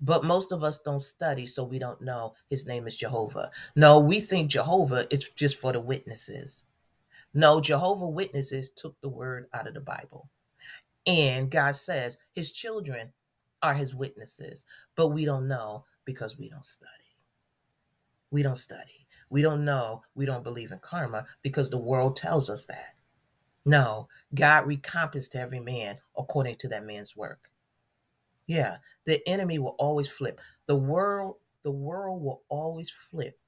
But 0.00 0.24
most 0.24 0.52
of 0.52 0.62
us 0.62 0.82
don't 0.82 1.00
study, 1.00 1.46
so 1.46 1.64
we 1.64 1.78
don't 1.78 2.02
know 2.02 2.34
his 2.50 2.66
name 2.66 2.86
is 2.86 2.96
Jehovah. 2.96 3.50
No, 3.74 3.98
we 3.98 4.20
think 4.20 4.50
Jehovah 4.50 5.06
is 5.12 5.30
just 5.30 5.56
for 5.56 5.72
the 5.72 5.80
witnesses. 5.80 6.64
No, 7.32 7.60
Jehovah 7.60 8.08
Witnesses 8.08 8.70
took 8.70 9.00
the 9.00 9.08
word 9.08 9.46
out 9.52 9.66
of 9.66 9.74
the 9.74 9.80
Bible. 9.80 10.28
And 11.06 11.50
God 11.50 11.74
says 11.74 12.18
his 12.34 12.52
children 12.52 13.12
are 13.64 13.74
his 13.74 13.94
witnesses, 13.94 14.66
but 14.96 15.08
we 15.08 15.24
don't 15.26 15.48
know 15.48 15.86
because 16.06 16.38
we 16.38 16.50
don't 16.50 16.66
study. 16.66 16.90
We 18.30 18.42
don't 18.42 18.58
study. 18.58 19.06
We 19.30 19.42
don't 19.42 19.64
know. 19.64 20.02
We 20.14 20.26
don't 20.26 20.44
believe 20.44 20.72
in 20.72 20.80
karma 20.80 21.26
because 21.42 21.70
the 21.70 21.78
world 21.78 22.16
tells 22.16 22.50
us 22.50 22.66
that. 22.66 22.96
No, 23.66 24.08
God 24.34 24.66
recompensed 24.66 25.36
every 25.36 25.60
man 25.60 25.98
according 26.18 26.56
to 26.56 26.68
that 26.68 26.84
man's 26.86 27.16
work. 27.16 27.50
Yeah, 28.46 28.78
the 29.06 29.26
enemy 29.28 29.58
will 29.58 29.76
always 29.78 30.08
flip. 30.08 30.40
The 30.66 30.76
world, 30.76 31.36
the 31.64 31.72
world 31.72 32.22
will 32.22 32.42
always 32.48 32.90
flip 32.90 33.38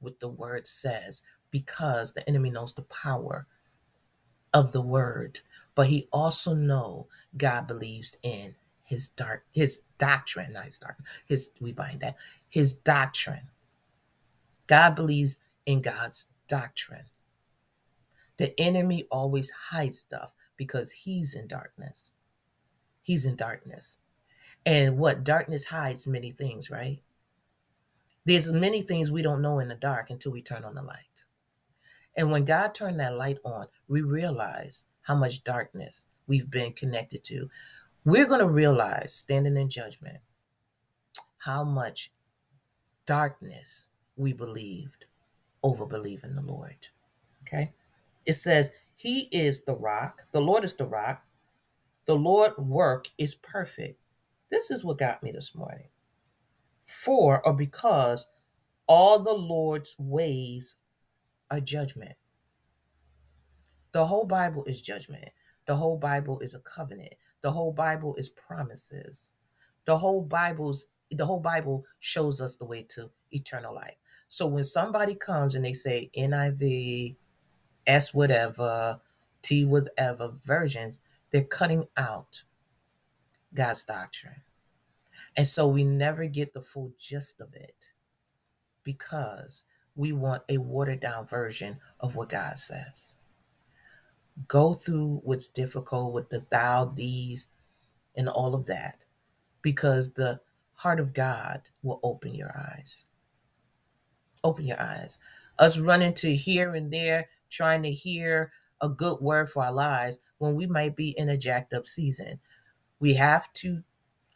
what 0.00 0.20
the 0.20 0.28
word 0.28 0.66
says 0.66 1.22
because 1.50 2.14
the 2.14 2.28
enemy 2.28 2.50
knows 2.50 2.74
the 2.74 2.82
power 2.82 3.46
of 4.54 4.72
the 4.72 4.82
word. 4.82 5.40
But 5.74 5.88
he 5.88 6.08
also 6.12 6.54
know 6.54 7.08
God 7.36 7.66
believes 7.66 8.18
in 8.22 8.56
his 8.92 9.08
dark 9.08 9.44
his 9.54 9.84
doctrine, 9.96 10.52
not 10.52 10.66
his 10.66 10.76
doctrine. 10.76 11.06
His 11.26 11.50
we 11.60 11.72
bind 11.72 12.00
that. 12.00 12.16
His 12.46 12.74
doctrine. 12.74 13.48
God 14.66 14.94
believes 14.94 15.40
in 15.64 15.80
God's 15.80 16.32
doctrine. 16.46 17.06
The 18.36 18.58
enemy 18.60 19.06
always 19.10 19.50
hides 19.70 19.98
stuff 19.98 20.34
because 20.58 20.92
he's 20.92 21.34
in 21.34 21.48
darkness. 21.48 22.12
He's 23.00 23.24
in 23.24 23.34
darkness. 23.34 23.98
And 24.66 24.98
what 24.98 25.24
darkness 25.24 25.64
hides 25.64 26.06
many 26.06 26.30
things, 26.30 26.70
right? 26.70 27.00
There's 28.26 28.52
many 28.52 28.82
things 28.82 29.10
we 29.10 29.22
don't 29.22 29.42
know 29.42 29.58
in 29.58 29.68
the 29.68 29.74
dark 29.74 30.10
until 30.10 30.32
we 30.32 30.42
turn 30.42 30.64
on 30.64 30.74
the 30.74 30.82
light. 30.82 31.24
And 32.14 32.30
when 32.30 32.44
God 32.44 32.74
turned 32.74 33.00
that 33.00 33.16
light 33.16 33.38
on, 33.42 33.66
we 33.88 34.02
realize 34.02 34.84
how 35.02 35.14
much 35.14 35.44
darkness 35.44 36.04
we've 36.26 36.50
been 36.50 36.74
connected 36.74 37.24
to. 37.24 37.48
We're 38.04 38.26
going 38.26 38.40
to 38.40 38.48
realize, 38.48 39.14
standing 39.14 39.56
in 39.56 39.68
judgment, 39.68 40.18
how 41.38 41.62
much 41.62 42.10
darkness 43.06 43.90
we 44.16 44.32
believed 44.32 45.04
over 45.62 45.86
believing 45.86 46.34
the 46.34 46.42
Lord. 46.42 46.88
Okay? 47.42 47.72
It 48.26 48.34
says, 48.34 48.72
He 48.96 49.28
is 49.32 49.64
the 49.64 49.76
rock, 49.76 50.22
the 50.32 50.40
Lord 50.40 50.64
is 50.64 50.76
the 50.76 50.86
rock, 50.86 51.24
the 52.06 52.16
Lord 52.16 52.56
work 52.58 53.08
is 53.18 53.34
perfect. 53.34 54.00
This 54.50 54.70
is 54.70 54.84
what 54.84 54.98
got 54.98 55.22
me 55.22 55.30
this 55.30 55.54
morning. 55.54 55.88
For 56.84 57.44
or 57.46 57.52
because 57.52 58.28
all 58.86 59.20
the 59.20 59.32
Lord's 59.32 59.94
ways 59.98 60.76
are 61.50 61.60
judgment. 61.60 62.16
The 63.92 64.06
whole 64.06 64.24
Bible 64.24 64.64
is 64.64 64.82
judgment. 64.82 65.30
The 65.66 65.76
whole 65.76 65.96
Bible 65.96 66.40
is 66.40 66.54
a 66.54 66.60
covenant. 66.60 67.14
The 67.42 67.52
whole 67.52 67.72
Bible 67.72 68.16
is 68.16 68.28
promises. 68.28 69.30
The 69.84 69.98
whole 69.98 70.22
Bible's 70.22 70.86
the 71.10 71.26
whole 71.26 71.40
Bible 71.40 71.84
shows 72.00 72.40
us 72.40 72.56
the 72.56 72.64
way 72.64 72.82
to 72.90 73.10
eternal 73.32 73.74
life. 73.74 73.96
So 74.28 74.46
when 74.46 74.64
somebody 74.64 75.14
comes 75.14 75.54
and 75.54 75.64
they 75.64 75.74
say 75.74 76.10
NIV, 76.16 77.16
S 77.86 78.14
whatever, 78.14 79.00
T 79.42 79.64
whatever 79.64 80.32
versions, 80.42 81.00
they're 81.30 81.44
cutting 81.44 81.84
out 81.96 82.44
God's 83.52 83.84
doctrine. 83.84 84.42
And 85.36 85.46
so 85.46 85.66
we 85.68 85.84
never 85.84 86.26
get 86.26 86.54
the 86.54 86.62
full 86.62 86.92
gist 86.98 87.40
of 87.40 87.54
it 87.54 87.92
because 88.84 89.64
we 89.94 90.12
want 90.12 90.42
a 90.48 90.58
watered 90.58 91.00
down 91.00 91.26
version 91.26 91.78
of 92.00 92.16
what 92.16 92.30
God 92.30 92.56
says. 92.56 93.16
Go 94.48 94.72
through 94.72 95.20
what's 95.24 95.48
difficult 95.48 96.12
with 96.12 96.30
the 96.30 96.44
thou, 96.50 96.86
these, 96.86 97.48
and 98.16 98.28
all 98.28 98.54
of 98.54 98.66
that 98.66 99.04
because 99.62 100.12
the 100.12 100.40
heart 100.74 101.00
of 101.00 101.14
God 101.14 101.62
will 101.82 102.00
open 102.02 102.34
your 102.34 102.56
eyes. 102.56 103.06
Open 104.44 104.66
your 104.66 104.80
eyes. 104.80 105.18
Us 105.58 105.78
running 105.78 106.14
to 106.14 106.34
here 106.34 106.74
and 106.74 106.92
there, 106.92 107.28
trying 107.50 107.82
to 107.84 107.92
hear 107.92 108.52
a 108.80 108.88
good 108.88 109.20
word 109.20 109.48
for 109.48 109.64
our 109.64 109.72
lives 109.72 110.18
when 110.38 110.54
we 110.54 110.66
might 110.66 110.96
be 110.96 111.10
in 111.10 111.28
a 111.28 111.36
jacked 111.36 111.72
up 111.72 111.86
season. 111.86 112.40
We 112.98 113.14
have 113.14 113.52
to 113.54 113.82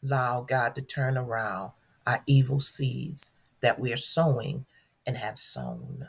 allow 0.04 0.42
God 0.42 0.74
to 0.76 0.82
turn 0.82 1.18
around 1.18 1.72
our 2.06 2.22
evil 2.26 2.60
seeds 2.60 3.32
that 3.60 3.80
we 3.80 3.92
are 3.92 3.96
sowing 3.96 4.66
and 5.06 5.16
have 5.16 5.38
sown. 5.38 6.08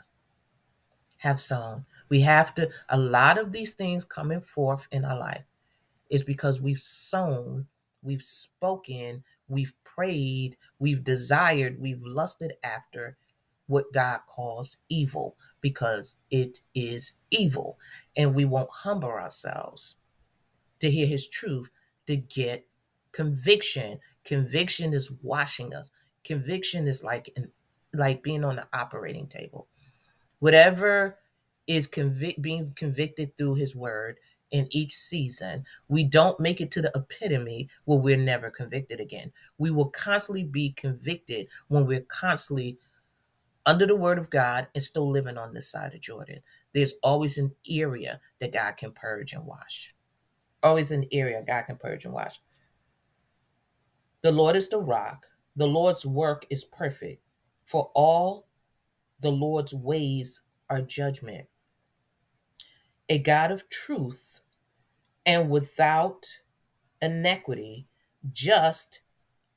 Have 1.18 1.40
sown. 1.40 1.86
We 2.08 2.22
have 2.22 2.54
to, 2.54 2.70
a 2.88 2.98
lot 2.98 3.38
of 3.38 3.52
these 3.52 3.74
things 3.74 4.04
coming 4.04 4.40
forth 4.40 4.88
in 4.90 5.04
our 5.04 5.18
life 5.18 5.44
is 6.10 6.22
because 6.22 6.60
we've 6.60 6.80
sown, 6.80 7.66
we've 8.02 8.22
spoken, 8.22 9.24
we've 9.48 9.74
prayed, 9.84 10.56
we've 10.78 11.04
desired, 11.04 11.80
we've 11.80 12.02
lusted 12.02 12.54
after 12.62 13.16
what 13.66 13.92
God 13.92 14.20
calls 14.26 14.78
evil 14.88 15.36
because 15.60 16.22
it 16.30 16.60
is 16.74 17.16
evil. 17.30 17.78
And 18.16 18.34
we 18.34 18.44
won't 18.44 18.70
humble 18.70 19.10
ourselves 19.10 19.96
to 20.80 20.90
hear 20.90 21.06
his 21.06 21.28
truth 21.28 21.70
to 22.06 22.16
get 22.16 22.66
conviction. 23.12 24.00
Conviction 24.24 24.94
is 24.94 25.10
washing 25.22 25.74
us. 25.74 25.90
Conviction 26.24 26.86
is 26.86 27.04
like 27.04 27.30
an 27.36 27.52
like 27.94 28.22
being 28.22 28.44
on 28.44 28.56
the 28.56 28.66
operating 28.72 29.26
table. 29.26 29.66
Whatever 30.40 31.18
is 31.68 31.86
convict 31.86 32.42
being 32.42 32.72
convicted 32.74 33.36
through 33.36 33.54
his 33.54 33.76
word 33.76 34.18
in 34.50 34.66
each 34.70 34.92
season, 34.92 35.64
we 35.88 36.02
don't 36.02 36.40
make 36.40 36.60
it 36.60 36.70
to 36.72 36.82
the 36.82 36.90
epitome 36.94 37.68
where 37.84 37.98
we're 37.98 38.16
never 38.16 38.50
convicted 38.50 38.98
again. 38.98 39.30
We 39.58 39.70
will 39.70 39.90
constantly 39.90 40.44
be 40.44 40.70
convicted 40.72 41.48
when 41.68 41.86
we're 41.86 42.00
constantly 42.00 42.78
under 43.66 43.86
the 43.86 43.94
word 43.94 44.18
of 44.18 44.30
God 44.30 44.68
and 44.74 44.82
still 44.82 45.10
living 45.10 45.36
on 45.36 45.52
this 45.52 45.70
side 45.70 45.94
of 45.94 46.00
Jordan. 46.00 46.40
There's 46.72 46.94
always 47.02 47.36
an 47.36 47.54
area 47.68 48.20
that 48.40 48.54
God 48.54 48.78
can 48.78 48.92
purge 48.92 49.34
and 49.34 49.44
wash. 49.44 49.94
Always 50.62 50.90
an 50.90 51.04
area 51.12 51.44
God 51.46 51.62
can 51.62 51.76
purge 51.76 52.06
and 52.06 52.14
wash. 52.14 52.40
The 54.22 54.32
Lord 54.32 54.56
is 54.56 54.70
the 54.70 54.80
rock. 54.80 55.26
The 55.54 55.66
Lord's 55.66 56.06
work 56.06 56.46
is 56.48 56.64
perfect. 56.64 57.22
For 57.64 57.90
all 57.94 58.48
the 59.20 59.30
Lord's 59.30 59.74
ways 59.74 60.42
are 60.70 60.80
judgment. 60.80 61.46
A 63.08 63.18
God 63.18 63.50
of 63.50 63.68
truth 63.70 64.40
and 65.24 65.50
without 65.50 66.26
inequity, 67.00 67.86
just 68.32 69.00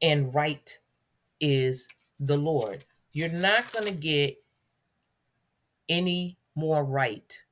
and 0.01 0.33
right 0.33 0.79
is 1.39 1.87
the 2.19 2.37
Lord. 2.37 2.85
You're 3.13 3.29
not 3.29 3.71
going 3.73 3.87
to 3.87 3.93
get 3.93 4.37
any 5.89 6.37
more 6.55 6.83
right 6.83 7.43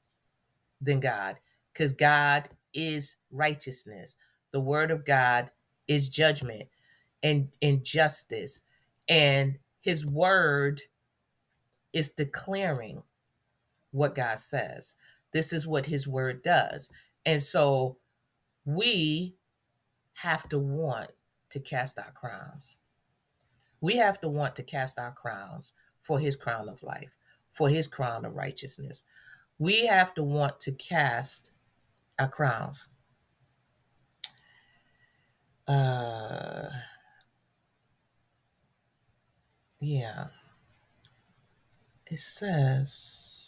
than 0.81 0.99
God 0.99 1.37
because 1.73 1.93
God 1.93 2.49
is 2.73 3.17
righteousness. 3.31 4.15
The 4.51 4.59
word 4.59 4.91
of 4.91 5.05
God 5.05 5.51
is 5.87 6.09
judgment 6.09 6.69
and, 7.21 7.49
and 7.61 7.83
justice. 7.83 8.61
And 9.07 9.57
his 9.81 10.05
word 10.05 10.81
is 11.93 12.09
declaring 12.09 13.03
what 13.91 14.15
God 14.15 14.39
says. 14.39 14.95
This 15.31 15.53
is 15.53 15.67
what 15.67 15.85
his 15.87 16.07
word 16.07 16.41
does. 16.41 16.89
And 17.25 17.41
so 17.41 17.97
we 18.65 19.35
have 20.13 20.47
to 20.49 20.59
want 20.59 21.11
to 21.51 21.59
cast 21.59 21.99
our 21.99 22.11
crowns. 22.11 22.77
We 23.81 23.97
have 23.97 24.19
to 24.21 24.29
want 24.29 24.55
to 24.57 24.63
cast 24.63 24.99
our 24.99 25.11
crowns 25.11 25.73
for 26.01 26.19
his 26.19 26.35
crown 26.35 26.69
of 26.69 26.83
life, 26.83 27.15
for 27.53 27.69
his 27.69 27.87
crown 27.87 28.25
of 28.25 28.35
righteousness. 28.35 29.03
We 29.57 29.87
have 29.87 30.13
to 30.15 30.23
want 30.23 30.59
to 30.61 30.71
cast 30.71 31.51
our 32.17 32.27
crowns. 32.27 32.89
Uh, 35.67 36.69
yeah. 39.79 40.27
It 42.07 42.19
says 42.19 43.38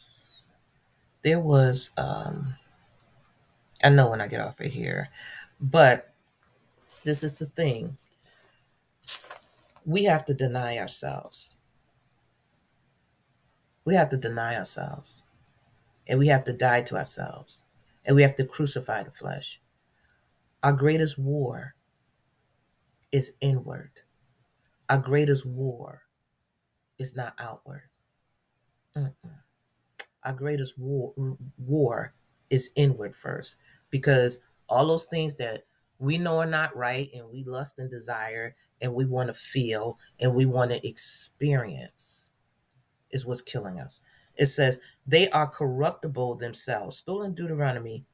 there 1.24 1.40
was, 1.40 1.92
um, 1.98 2.56
I 3.84 3.90
know 3.90 4.10
when 4.10 4.22
I 4.22 4.28
get 4.28 4.42
off 4.42 4.60
of 4.60 4.72
here, 4.72 5.10
but 5.60 6.14
this 7.04 7.24
is 7.24 7.38
the 7.38 7.46
thing. 7.46 7.98
We 9.86 10.06
have 10.06 10.26
to 10.26 10.34
deny 10.34 10.78
ourselves. 10.78 11.58
We 13.84 13.96
have 13.96 14.10
to 14.10 14.18
deny 14.18 14.56
ourselves. 14.56 15.24
And 16.08 16.20
we 16.20 16.28
have 16.28 16.44
to 16.46 16.54
die 16.54 16.82
to 16.84 16.98
ourselves. 16.98 17.66
And 18.06 18.16
we 18.16 18.22
have 18.22 18.36
to 18.36 18.46
crucify 18.46 19.04
the 19.04 19.12
flesh. 19.12 19.62
Our 20.64 20.74
greatest 20.74 21.18
war 21.18 21.76
is 23.12 23.36
inward. 23.42 24.02
Our 24.90 24.98
greatest 24.98 25.46
war 25.46 26.04
is 27.00 27.16
not 27.16 27.34
outward. 27.40 27.84
Mm-mm. 28.96 29.42
Our 30.24 30.34
greatest 30.34 30.78
war, 30.78 31.14
war 31.58 32.14
is 32.50 32.72
inward 32.76 33.16
first 33.16 33.56
because 33.90 34.42
all 34.68 34.88
those 34.88 35.06
things 35.06 35.36
that 35.38 35.64
we 36.00 36.18
know 36.18 36.40
are 36.40 36.46
not 36.46 36.76
right 36.76 37.10
and 37.14 37.30
we 37.30 37.44
lust 37.44 37.80
and 37.80 37.90
desire 37.90 38.56
and 38.82 38.94
we 38.94 39.06
want 39.06 39.28
to 39.28 39.34
feel 39.34 39.98
and 40.20 40.34
we 40.34 40.46
want 40.46 40.72
to 40.72 40.88
experience 40.88 42.32
is 43.12 43.26
what's 43.26 43.42
killing 43.42 43.80
us. 43.80 44.02
It 44.36 44.48
says 44.48 44.80
they 45.06 45.30
are 45.30 45.48
corruptible 45.48 46.36
themselves. 46.36 46.98
Still 46.98 47.22
in 47.22 47.34
Deuteronomy 47.34 48.06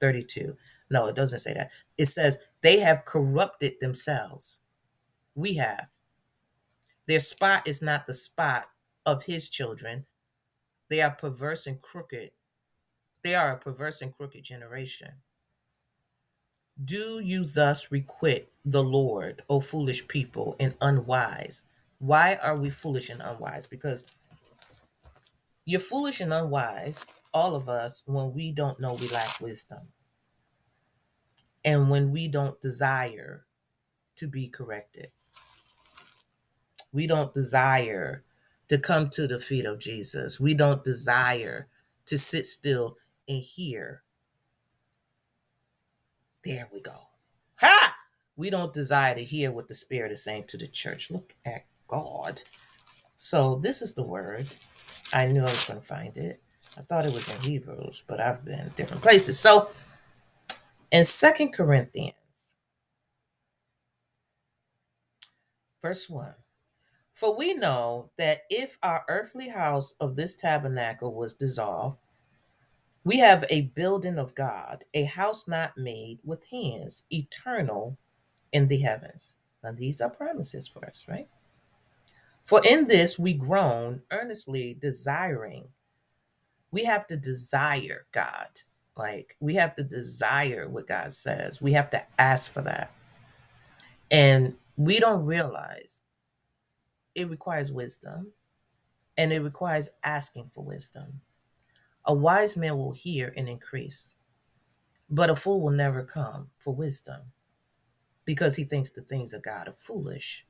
32. 0.00 0.56
No, 0.90 1.06
it 1.06 1.16
doesn't 1.16 1.38
say 1.38 1.54
that. 1.54 1.70
It 1.96 2.06
says 2.06 2.38
they 2.62 2.80
have 2.80 3.04
corrupted 3.04 3.74
themselves. 3.80 4.60
We 5.34 5.54
have. 5.54 5.86
Their 7.06 7.20
spot 7.20 7.68
is 7.68 7.82
not 7.82 8.06
the 8.06 8.14
spot 8.14 8.68
of 9.04 9.24
his 9.24 9.48
children. 9.48 10.06
They 10.88 11.02
are 11.02 11.10
perverse 11.10 11.66
and 11.66 11.80
crooked. 11.80 12.30
They 13.22 13.34
are 13.34 13.52
a 13.52 13.58
perverse 13.58 14.02
and 14.02 14.16
crooked 14.16 14.44
generation. 14.44 15.14
Do 16.82 17.20
you 17.20 17.44
thus 17.44 17.90
requite 17.90 18.48
the 18.64 18.82
Lord, 18.82 19.42
O 19.48 19.60
foolish 19.60 20.08
people, 20.08 20.56
and 20.60 20.74
unwise? 20.80 21.62
Why 21.98 22.36
are 22.36 22.58
we 22.58 22.70
foolish 22.70 23.08
and 23.08 23.22
unwise? 23.22 23.66
Because 23.66 24.14
you're 25.64 25.80
foolish 25.80 26.20
and 26.20 26.32
unwise, 26.32 27.06
all 27.34 27.54
of 27.54 27.68
us, 27.68 28.04
when 28.06 28.34
we 28.34 28.52
don't 28.52 28.80
know 28.80 28.94
we 28.94 29.08
lack 29.08 29.40
wisdom. 29.40 29.88
And 31.64 31.90
when 31.90 32.12
we 32.12 32.28
don't 32.28 32.60
desire 32.60 33.46
to 34.16 34.28
be 34.28 34.48
corrected. 34.48 35.10
We 36.92 37.06
don't 37.06 37.34
desire 37.34 38.24
to 38.68 38.78
come 38.78 39.08
to 39.10 39.26
the 39.26 39.40
feet 39.40 39.66
of 39.66 39.78
Jesus. 39.78 40.40
We 40.40 40.54
don't 40.54 40.84
desire 40.84 41.68
to 42.06 42.18
sit 42.18 42.46
still 42.46 42.96
and 43.28 43.38
hear 43.38 44.02
there 46.44 46.68
we 46.72 46.80
go. 46.80 47.08
Ha! 47.56 47.96
We 48.36 48.50
don't 48.50 48.72
desire 48.72 49.16
to 49.16 49.24
hear 49.24 49.50
what 49.50 49.66
the 49.66 49.74
Spirit 49.74 50.12
is 50.12 50.22
saying 50.22 50.44
to 50.48 50.56
the 50.56 50.68
church. 50.68 51.10
Look 51.10 51.34
at 51.44 51.66
God. 51.88 52.42
So, 53.16 53.56
this 53.56 53.82
is 53.82 53.94
the 53.94 54.04
word. 54.04 54.46
I 55.12 55.26
knew 55.26 55.40
I 55.40 55.44
was 55.44 55.66
going 55.66 55.80
to 55.80 55.86
find 55.86 56.16
it. 56.16 56.40
I 56.78 56.82
thought 56.82 57.04
it 57.06 57.12
was 57.12 57.28
in 57.28 57.40
Hebrews, 57.42 58.04
but 58.06 58.20
I've 58.20 58.44
been 58.44 58.70
different 58.76 59.02
places. 59.02 59.40
So, 59.40 59.70
in 60.92 61.04
Second 61.04 61.52
Corinthians, 61.52 62.54
verse 65.82 66.08
1 66.08 66.32
For 67.16 67.34
we 67.34 67.54
know 67.54 68.10
that 68.18 68.42
if 68.50 68.76
our 68.82 69.02
earthly 69.08 69.48
house 69.48 69.94
of 69.98 70.16
this 70.16 70.36
tabernacle 70.36 71.14
was 71.14 71.32
dissolved, 71.32 71.96
we 73.04 73.20
have 73.20 73.46
a 73.48 73.62
building 73.74 74.18
of 74.18 74.34
God, 74.34 74.84
a 74.92 75.04
house 75.04 75.48
not 75.48 75.78
made 75.78 76.18
with 76.22 76.50
hands, 76.50 77.06
eternal 77.10 77.96
in 78.52 78.68
the 78.68 78.80
heavens. 78.80 79.36
Now, 79.64 79.72
these 79.72 80.02
are 80.02 80.10
promises 80.10 80.68
for 80.68 80.84
us, 80.84 81.06
right? 81.08 81.26
For 82.44 82.60
in 82.68 82.86
this 82.86 83.18
we 83.18 83.32
groan, 83.32 84.02
earnestly 84.10 84.76
desiring. 84.78 85.68
We 86.70 86.84
have 86.84 87.06
to 87.06 87.16
desire 87.16 88.04
God. 88.12 88.60
Like, 88.94 89.38
we 89.40 89.54
have 89.54 89.74
to 89.76 89.82
desire 89.82 90.68
what 90.68 90.86
God 90.86 91.14
says. 91.14 91.62
We 91.62 91.72
have 91.72 91.88
to 91.92 92.02
ask 92.18 92.52
for 92.52 92.60
that. 92.60 92.90
And 94.10 94.56
we 94.76 95.00
don't 95.00 95.24
realize 95.24 96.02
it 97.16 97.30
requires 97.30 97.72
wisdom 97.72 98.32
and 99.16 99.32
it 99.32 99.40
requires 99.40 99.90
asking 100.04 100.50
for 100.54 100.62
wisdom. 100.62 101.22
A 102.04 102.14
wise 102.14 102.56
man 102.56 102.76
will 102.76 102.92
hear 102.92 103.32
and 103.36 103.48
increase, 103.48 104.14
but 105.10 105.30
a 105.30 105.34
fool 105.34 105.62
will 105.62 105.72
never 105.72 106.04
come 106.04 106.50
for 106.58 106.74
wisdom 106.74 107.32
because 108.26 108.56
he 108.56 108.64
thinks 108.64 108.90
the 108.90 109.00
things 109.00 109.32
of 109.32 109.42
God 109.42 109.66
are 109.66 109.74
foolish. 109.74 110.46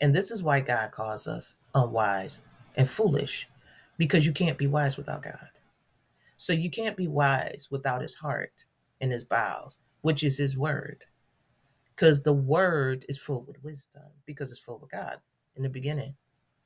And 0.00 0.14
this 0.14 0.30
is 0.30 0.42
why 0.42 0.60
God 0.60 0.90
calls 0.90 1.28
us 1.28 1.58
unwise 1.74 2.42
and 2.74 2.90
foolish 2.90 3.48
because 3.96 4.26
you 4.26 4.32
can't 4.32 4.58
be 4.58 4.66
wise 4.66 4.96
without 4.96 5.22
God. 5.22 5.50
So 6.36 6.52
you 6.52 6.70
can't 6.70 6.96
be 6.96 7.06
wise 7.06 7.68
without 7.70 8.02
his 8.02 8.16
heart 8.16 8.64
and 9.00 9.12
his 9.12 9.24
bowels, 9.24 9.78
which 10.00 10.24
is 10.24 10.38
his 10.38 10.56
word. 10.56 11.04
Because 11.94 12.22
the 12.22 12.32
word 12.32 13.04
is 13.08 13.18
full 13.18 13.44
with 13.44 13.62
wisdom 13.62 14.10
because 14.26 14.50
it's 14.50 14.60
full 14.60 14.78
with 14.80 14.90
God 14.90 15.18
in 15.60 15.64
the 15.64 15.68
beginning. 15.68 16.16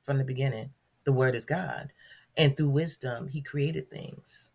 From 0.03 0.17
the 0.17 0.23
beginning, 0.23 0.71
the 1.03 1.11
word 1.11 1.35
is 1.35 1.45
God. 1.45 1.91
And 2.37 2.55
through 2.55 2.69
wisdom, 2.69 3.27
he 3.27 3.41
created 3.41 3.89
things. 3.89 4.51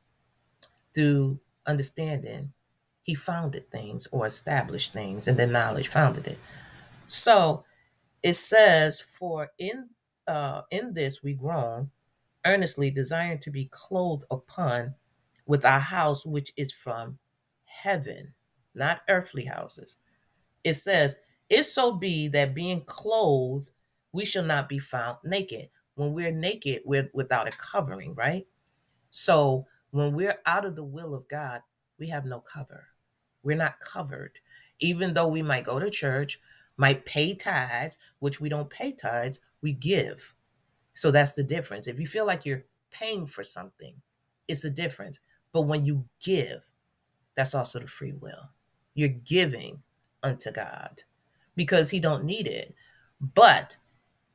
Through 0.95 1.41
understanding, 1.67 2.53
he 3.03 3.15
founded 3.15 3.71
things 3.71 4.09
or 4.11 4.25
established 4.25 4.95
things, 4.95 5.29
and 5.29 5.39
then 5.39 5.53
knowledge 5.53 5.89
founded 5.89 6.27
it. 6.27 6.39
So 7.09 7.65
it 8.23 8.35
says, 8.35 9.03
For 9.03 9.51
in 9.59 9.91
uh, 10.27 10.63
in 10.71 10.95
this 10.95 11.23
we 11.23 11.35
groan, 11.35 11.91
earnestly 12.47 12.91
desiring 12.91 13.41
to 13.41 13.51
be 13.51 13.69
clothed 13.71 14.25
upon 14.31 14.95
with 15.45 15.67
our 15.67 15.81
house 15.81 16.25
which 16.25 16.53
is 16.57 16.73
from 16.73 17.19
heaven, 17.67 18.35
not 18.75 19.03
earthly 19.09 19.45
houses. 19.45 19.99
It 20.65 20.75
says, 20.75 21.21
If 21.51 21.67
so 21.67 21.93
be 21.93 22.29
that 22.29 22.55
being 22.55 22.83
clothed, 22.83 23.71
we 24.13 24.25
shall 24.25 24.45
not 24.45 24.69
be 24.69 24.79
found 24.79 25.19
naked 25.25 25.69
when 26.01 26.15
we're 26.15 26.33
naked, 26.33 26.81
we're 26.87 27.11
without 27.13 27.47
a 27.47 27.57
covering, 27.57 28.15
right? 28.15 28.47
So 29.11 29.67
when 29.91 30.15
we're 30.15 30.39
out 30.47 30.65
of 30.65 30.75
the 30.75 30.83
will 30.83 31.15
of 31.15 31.29
God, 31.29 31.61
we 31.99 32.09
have 32.09 32.25
no 32.25 32.41
cover. 32.41 32.87
We're 33.43 33.59
not 33.59 33.81
covered. 33.81 34.41
Even 34.79 35.13
though 35.13 35.29
we 35.29 35.43
might 35.43 35.65
go 35.65 35.79
to 35.79 35.91
church, 35.91 36.41
might 36.79 37.05
pay 37.05 37.35
tithes, 37.35 37.99
which 38.19 38.41
we 38.41 38.49
don't 38.49 38.71
pay 38.71 38.93
tithes, 38.93 39.43
we 39.61 39.73
give. 39.73 40.33
So 40.95 41.11
that's 41.11 41.35
the 41.35 41.45
difference. 41.45 41.87
If 41.87 42.01
you 42.01 42.07
feel 42.07 42.27
like 42.27 42.47
you're 42.47 42.65
paying 42.91 43.27
for 43.27 43.45
something, 43.45 43.95
it's 44.49 44.65
a 44.65 44.71
difference. 44.71 45.21
But 45.53 45.63
when 45.63 45.85
you 45.85 46.07
give, 46.25 46.63
that's 47.35 47.55
also 47.55 47.79
the 47.79 47.87
free 47.87 48.15
will. 48.15 48.51
You're 48.95 49.09
giving 49.09 49.83
unto 50.23 50.51
God 50.51 51.03
because 51.57 51.91
he 51.91 52.01
don't 52.01 52.25
need 52.25 52.47
it, 52.47 52.75
but 53.21 53.77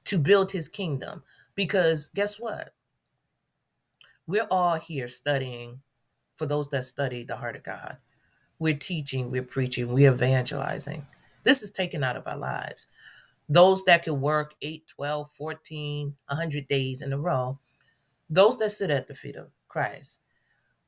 to 0.06 0.18
build 0.18 0.52
his 0.52 0.70
kingdom. 0.70 1.24
Because 1.56 2.08
guess 2.16 2.40
what? 2.40 2.74
We're 4.28 4.48
all 4.50 4.76
here 4.76 5.08
studying 5.08 5.82
for 6.36 6.46
those 6.46 6.70
that 6.70 6.84
study 6.84 7.24
the 7.24 7.36
heart 7.36 7.56
of 7.56 7.64
God. 7.64 7.98
We're 8.60 8.78
teaching, 8.78 9.30
we're 9.30 9.44
preaching, 9.44 9.94
we're 9.94 10.12
evangelizing. 10.12 11.06
This 11.44 11.62
is 11.62 11.72
taken 11.72 12.04
out 12.04 12.18
of 12.18 12.28
our 12.28 12.38
lives. 12.38 12.88
Those 13.48 13.84
that 13.86 14.04
can 14.04 14.20
work 14.20 14.56
8, 14.62 14.88
12, 14.88 15.32
14, 15.32 16.16
100 16.28 16.68
days 16.68 17.02
in 17.02 17.14
a 17.14 17.18
row, 17.18 17.60
those 18.30 18.58
that 18.58 18.72
sit 18.72 18.90
at 18.90 19.08
the 19.08 19.14
feet 19.14 19.36
of 19.36 19.52
Christ, 19.68 20.22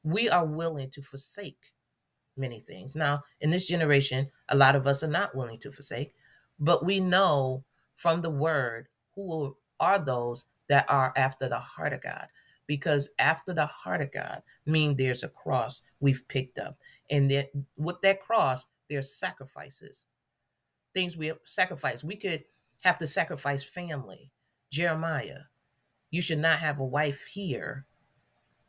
we 0.03 0.29
are 0.29 0.45
willing 0.45 0.89
to 0.91 1.01
forsake 1.01 1.73
many 2.35 2.59
things. 2.59 2.95
Now, 2.95 3.23
in 3.41 3.51
this 3.51 3.67
generation, 3.67 4.29
a 4.49 4.55
lot 4.55 4.75
of 4.75 4.87
us 4.87 5.03
are 5.03 5.09
not 5.09 5.35
willing 5.35 5.59
to 5.59 5.71
forsake, 5.71 6.13
but 6.59 6.85
we 6.85 6.99
know 6.99 7.63
from 7.95 8.21
the 8.21 8.29
word 8.29 8.87
who 9.17 9.57
are 9.81 9.99
those 9.99 10.45
that 10.69 10.85
are 10.89 11.11
after 11.17 11.49
the 11.49 11.59
heart 11.59 11.91
of 11.91 12.03
God. 12.03 12.27
Because 12.67 13.13
after 13.17 13.53
the 13.53 13.65
heart 13.65 14.01
of 14.01 14.11
God, 14.11 14.43
mean 14.65 14.95
there's 14.95 15.23
a 15.23 15.29
cross 15.29 15.81
we've 15.99 16.27
picked 16.27 16.59
up. 16.59 16.77
And 17.09 17.31
that 17.31 17.49
with 17.77 18.01
that 18.01 18.21
cross, 18.21 18.71
there's 18.89 19.11
sacrifices. 19.11 20.05
Things 20.93 21.17
we 21.17 21.27
have 21.27 21.39
sacrificed. 21.45 22.03
We 22.03 22.15
could 22.15 22.43
have 22.83 22.97
to 22.99 23.07
sacrifice 23.07 23.63
family. 23.63 24.31
Jeremiah, 24.69 25.43
You 26.11 26.21
should 26.21 26.39
not 26.39 26.59
have 26.59 26.79
a 26.79 26.85
wife 26.85 27.25
here, 27.25 27.85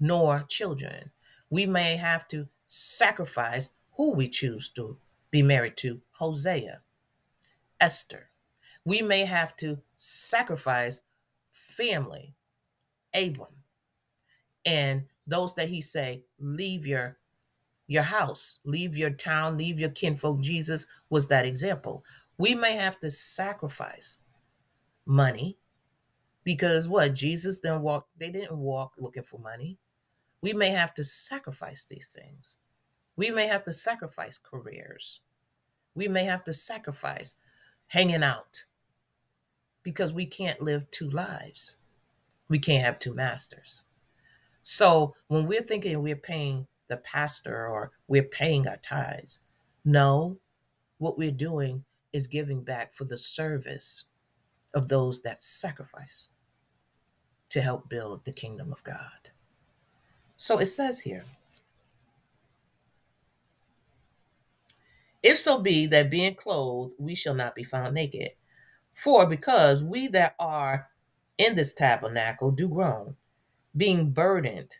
nor 0.01 0.45
children. 0.49 1.11
We 1.51 1.67
may 1.67 1.97
have 1.97 2.27
to 2.29 2.49
sacrifice 2.67 3.71
who 3.97 4.13
we 4.13 4.29
choose 4.29 4.69
to 4.71 4.99
be 5.31 5.43
married 5.43 5.77
to 5.79 6.03
Hosea, 6.13 6.83
Esther. 7.81 8.31
We 8.85 9.03
may 9.03 9.25
have 9.25 9.57
to 9.57 9.83
sacrifice 9.99 11.03
family, 11.51 12.35
Abram, 13.15 13.53
and 14.65 15.05
those 15.27 15.55
that 15.57 15.69
he 15.69 15.81
say, 15.83 16.23
leave 16.39 16.87
your 16.87 17.19
your 17.91 18.03
house, 18.03 18.61
leave 18.65 18.99
your 18.99 19.11
town, 19.11 19.57
leave 19.57 19.81
your 19.81 19.89
kinfolk. 19.89 20.41
Jesus 20.43 20.87
was 21.09 21.27
that 21.29 21.47
example. 21.47 22.05
We 22.37 22.55
may 22.55 22.77
have 22.77 23.01
to 23.01 23.11
sacrifice 23.11 24.19
money 25.07 25.57
because 26.45 26.87
what 26.87 27.15
Jesus 27.15 27.61
then 27.61 27.81
walked, 27.81 28.11
they 28.19 28.31
didn't 28.31 28.59
walk 28.59 28.93
looking 28.99 29.23
for 29.23 29.41
money. 29.41 29.79
We 30.43 30.53
may 30.53 30.69
have 30.69 30.93
to 30.95 31.05
sacrifice 31.05 31.87
these 31.87 32.11
things. 32.11 32.59
We 33.17 33.31
may 33.31 33.47
have 33.47 33.65
to 33.65 33.73
sacrifice 33.73 34.39
careers. 34.39 35.23
We 35.95 36.09
may 36.09 36.25
have 36.25 36.45
to 36.45 36.53
sacrifice 36.53 37.37
hanging 37.87 38.23
out 38.23 38.67
because 39.89 40.13
we 40.13 40.27
can't 40.27 40.61
live 40.61 40.85
two 40.91 41.09
lives. 41.09 41.77
We 42.51 42.59
can't 42.59 42.85
have 42.85 42.99
two 42.99 43.15
masters. 43.15 43.85
So 44.61 45.15
when 45.29 45.47
we're 45.47 45.63
thinking 45.63 46.03
we're 46.03 46.15
paying 46.15 46.67
the 46.89 46.99
pastor 46.99 47.67
or 47.67 47.93
we're 48.07 48.23
paying 48.23 48.69
our 48.69 48.77
tithes, 48.77 49.41
no, 49.87 50.37
what 50.99 51.17
we're 51.17 51.31
doing 51.31 51.87
is 52.13 52.27
giving 52.27 52.65
back 52.65 52.93
for 52.93 53.07
the 53.07 53.17
service 53.17 54.05
of 54.75 54.91
those 54.91 55.23
that 55.23 55.41
sacrifice 55.41 56.29
to 57.49 57.63
help 57.63 57.89
build 57.89 58.27
the 58.27 58.33
kingdom 58.33 58.71
of 58.71 58.85
God. 58.85 59.31
So 60.37 60.59
it 60.59 60.67
says 60.67 61.01
here, 61.01 61.25
if 65.23 65.39
so 65.39 65.59
be 65.63 65.87
that 65.87 66.11
being 66.11 66.35
clothed, 66.35 66.95
we 66.99 67.15
shall 67.15 67.33
not 67.33 67.55
be 67.55 67.65
found 67.65 67.95
naked. 67.95 68.33
For 68.99 69.29
because 69.29 69.85
we 69.85 70.09
that 70.09 70.35
are 70.41 70.89
in 71.39 71.55
this 71.55 71.73
tabernacle 71.73 72.51
do 72.51 72.69
groan, 72.69 73.17
being 73.77 74.11
burdened, 74.11 74.75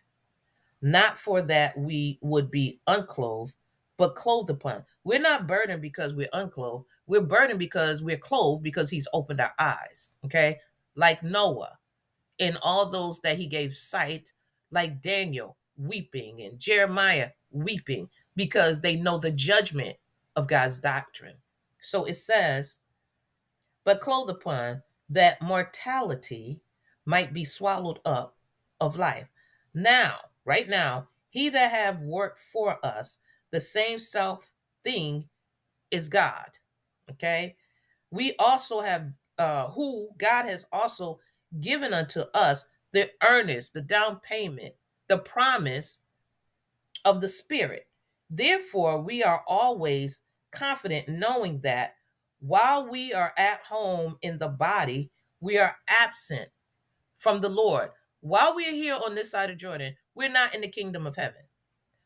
not 0.81 1.17
for 1.17 1.41
that 1.43 1.77
we 1.77 2.19
would 2.21 2.51
be 2.51 2.81
unclothed, 2.85 3.53
but 3.95 4.17
clothed 4.17 4.49
upon. 4.49 4.83
We're 5.05 5.21
not 5.21 5.47
burdened 5.47 5.81
because 5.81 6.13
we're 6.13 6.27
unclothed. 6.33 6.83
We're 7.07 7.21
burdened 7.21 7.59
because 7.59 8.03
we're 8.03 8.17
clothed 8.17 8.61
because 8.61 8.89
he's 8.89 9.07
opened 9.13 9.39
our 9.39 9.53
eyes. 9.57 10.17
Okay. 10.25 10.57
Like 10.95 11.23
Noah 11.23 11.77
and 12.41 12.57
all 12.61 12.89
those 12.89 13.21
that 13.21 13.37
he 13.37 13.47
gave 13.47 13.73
sight, 13.73 14.33
like 14.69 15.01
Daniel 15.01 15.55
weeping 15.77 16.41
and 16.41 16.59
Jeremiah 16.59 17.29
weeping 17.51 18.09
because 18.35 18.81
they 18.81 18.97
know 18.97 19.17
the 19.17 19.31
judgment 19.31 19.95
of 20.35 20.49
God's 20.49 20.81
doctrine. 20.81 21.37
So 21.79 22.03
it 22.03 22.15
says, 22.15 22.81
but 23.89 24.01
clothed 24.01 24.29
upon 24.29 24.83
that 25.09 25.41
mortality 25.41 26.61
might 27.05 27.33
be 27.33 27.43
swallowed 27.43 27.97
up 28.05 28.37
of 28.79 28.97
life. 28.97 29.27
Now, 29.73 30.13
right 30.45 30.69
now, 30.69 31.07
he 31.31 31.49
that 31.49 31.71
have 31.71 32.03
worked 32.03 32.37
for 32.37 32.77
us, 32.85 33.17
the 33.49 33.59
same 33.59 33.97
self 33.97 34.53
thing 34.83 35.27
is 35.89 36.07
God. 36.07 36.59
Okay. 37.09 37.55
We 38.11 38.35
also 38.37 38.81
have 38.81 39.07
uh 39.39 39.69
who 39.69 40.09
God 40.19 40.45
has 40.45 40.67
also 40.71 41.19
given 41.59 41.91
unto 41.91 42.25
us 42.35 42.69
the 42.91 43.09
earnest, 43.27 43.73
the 43.73 43.81
down 43.81 44.19
payment, 44.19 44.75
the 45.07 45.17
promise 45.17 46.01
of 47.05 47.21
the 47.21 47.27
Spirit. 47.27 47.87
Therefore, 48.29 49.01
we 49.01 49.23
are 49.23 49.43
always 49.47 50.21
confident 50.51 51.07
knowing 51.09 51.61
that 51.61 51.95
while 52.39 52.89
we 52.89 53.13
are 53.13 53.33
at 53.37 53.61
home 53.69 54.17
in 54.21 54.39
the 54.39 54.47
body, 54.49 55.11
we 55.41 55.57
are 55.57 55.77
absent 56.01 56.49
from 57.17 57.41
the 57.41 57.49
Lord. 57.49 57.89
While 58.21 58.55
we 58.55 58.67
are 58.67 58.73
here 58.73 58.95
on 58.95 59.15
this 59.15 59.31
side 59.31 59.49
of 59.49 59.57
Jordan, 59.57 59.95
we're 60.15 60.29
not 60.31 60.55
in 60.55 60.61
the 60.61 60.67
kingdom 60.69 61.07
of 61.07 61.15
heaven. 61.15 61.43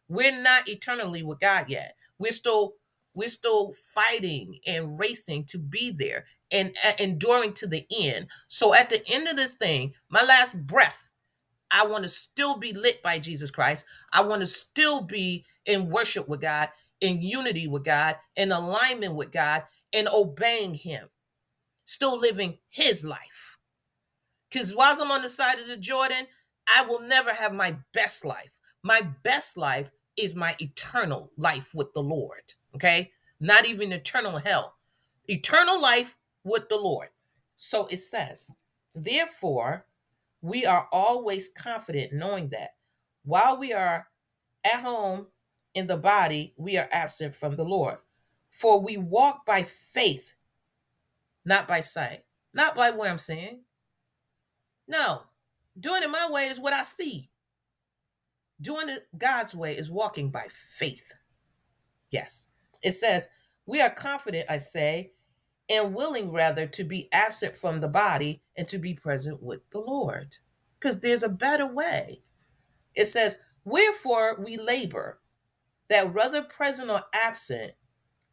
We're 0.07 0.41
not 0.43 0.69
eternally 0.69 1.23
with 1.23 1.39
God 1.39 1.65
yet. 1.69 1.95
We're 2.19 2.31
still 2.31 2.75
we're 3.15 3.29
still 3.29 3.73
fighting 3.93 4.59
and 4.67 4.99
racing 4.99 5.45
to 5.45 5.59
be 5.59 5.91
there 5.91 6.25
and 6.51 6.75
uh, 6.85 6.93
enduring 6.99 7.53
to 7.53 7.67
the 7.67 7.85
end. 7.95 8.27
So 8.47 8.73
at 8.73 8.89
the 8.89 9.03
end 9.11 9.27
of 9.27 9.35
this 9.35 9.53
thing, 9.53 9.93
my 10.09 10.23
last 10.23 10.65
breath, 10.65 11.11
I 11.71 11.85
want 11.87 12.03
to 12.03 12.09
still 12.09 12.57
be 12.57 12.73
lit 12.73 13.03
by 13.03 13.19
Jesus 13.19 13.51
Christ. 13.51 13.85
I 14.13 14.23
want 14.23 14.41
to 14.41 14.47
still 14.47 15.01
be 15.03 15.45
in 15.65 15.89
worship 15.89 16.27
with 16.29 16.41
God, 16.41 16.69
in 17.03 17.21
unity 17.21 17.67
with 17.67 17.83
God, 17.83 18.15
in 18.37 18.51
alignment 18.51 19.13
with 19.13 19.31
God, 19.31 19.63
and 19.91 20.07
obeying 20.07 20.73
Him, 20.73 21.09
still 21.85 22.17
living 22.17 22.57
His 22.69 23.05
life. 23.05 23.59
Because 24.49 24.73
while 24.73 24.95
I'm 24.99 25.11
on 25.11 25.21
the 25.21 25.29
side 25.29 25.59
of 25.59 25.67
the 25.67 25.77
Jordan, 25.77 26.25
I 26.75 26.85
will 26.85 27.01
never 27.01 27.31
have 27.31 27.53
my 27.53 27.75
best 27.93 28.23
life. 28.23 28.57
My 28.83 29.01
best 29.23 29.57
life 29.57 29.91
is 30.17 30.33
my 30.33 30.55
eternal 30.59 31.31
life 31.37 31.71
with 31.75 31.93
the 31.93 32.01
Lord. 32.01 32.53
Okay. 32.75 33.11
Not 33.39 33.67
even 33.67 33.91
eternal 33.91 34.37
hell, 34.37 34.75
eternal 35.27 35.81
life 35.81 36.17
with 36.45 36.69
the 36.69 36.77
Lord. 36.77 37.09
So 37.57 37.87
it 37.87 37.97
says, 37.97 38.49
therefore, 38.95 39.85
we 40.41 40.65
are 40.65 40.87
always 40.93 41.49
confident 41.49 42.13
knowing 42.13 42.49
that 42.49 42.75
while 43.25 43.57
we 43.57 43.73
are 43.73 44.07
at 44.63 44.81
home 44.81 45.27
in 45.73 45.87
the 45.87 45.97
body, 45.97 46.53
we 46.57 46.77
are 46.77 46.89
absent 46.91 47.35
from 47.35 47.55
the 47.55 47.65
Lord. 47.65 47.97
For 48.51 48.81
we 48.81 48.97
walk 48.97 49.45
by 49.45 49.63
faith, 49.63 50.35
not 51.45 51.67
by 51.67 51.81
sight, 51.81 52.19
not 52.53 52.75
by 52.75 52.91
what 52.91 53.09
I'm 53.09 53.17
saying. 53.17 53.61
No, 54.87 55.23
doing 55.79 56.03
it 56.03 56.09
my 56.09 56.29
way 56.29 56.43
is 56.43 56.59
what 56.59 56.73
I 56.73 56.83
see. 56.83 57.29
Doing 58.61 58.89
it 58.89 59.07
God's 59.17 59.55
way 59.55 59.75
is 59.75 59.89
walking 59.89 60.29
by 60.29 60.47
faith. 60.49 61.13
Yes. 62.11 62.49
It 62.83 62.91
says, 62.91 63.27
We 63.65 63.81
are 63.81 63.89
confident, 63.89 64.45
I 64.49 64.57
say, 64.57 65.11
and 65.69 65.95
willing 65.95 66.31
rather 66.31 66.67
to 66.67 66.83
be 66.83 67.09
absent 67.11 67.57
from 67.57 67.81
the 67.81 67.87
body 67.87 68.43
and 68.55 68.67
to 68.67 68.77
be 68.77 68.93
present 68.93 69.41
with 69.41 69.69
the 69.71 69.79
Lord. 69.79 70.37
Because 70.79 70.99
there's 70.99 71.23
a 71.23 71.29
better 71.29 71.65
way. 71.65 72.21
It 72.95 73.05
says, 73.05 73.39
Wherefore 73.65 74.37
we 74.39 74.57
labor, 74.57 75.19
that 75.93 76.13
whether 76.13 76.41
present 76.41 76.89
or 76.89 77.03
absent, 77.13 77.73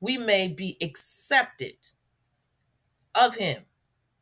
we 0.00 0.16
may 0.16 0.48
be 0.48 0.78
accepted 0.82 1.76
of 3.14 3.36
him. 3.36 3.64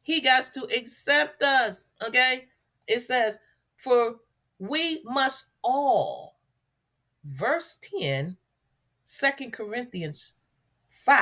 He 0.02 0.20
got 0.20 0.42
to 0.54 0.64
accept 0.76 1.42
us. 1.42 1.92
Okay. 2.06 2.48
It 2.88 3.00
says, 3.00 3.38
For 3.76 4.16
we 4.58 5.02
must 5.04 5.50
all, 5.62 6.40
verse 7.24 7.78
10, 8.00 8.36
2 9.06 9.50
Corinthians 9.52 10.32
5, 10.88 11.20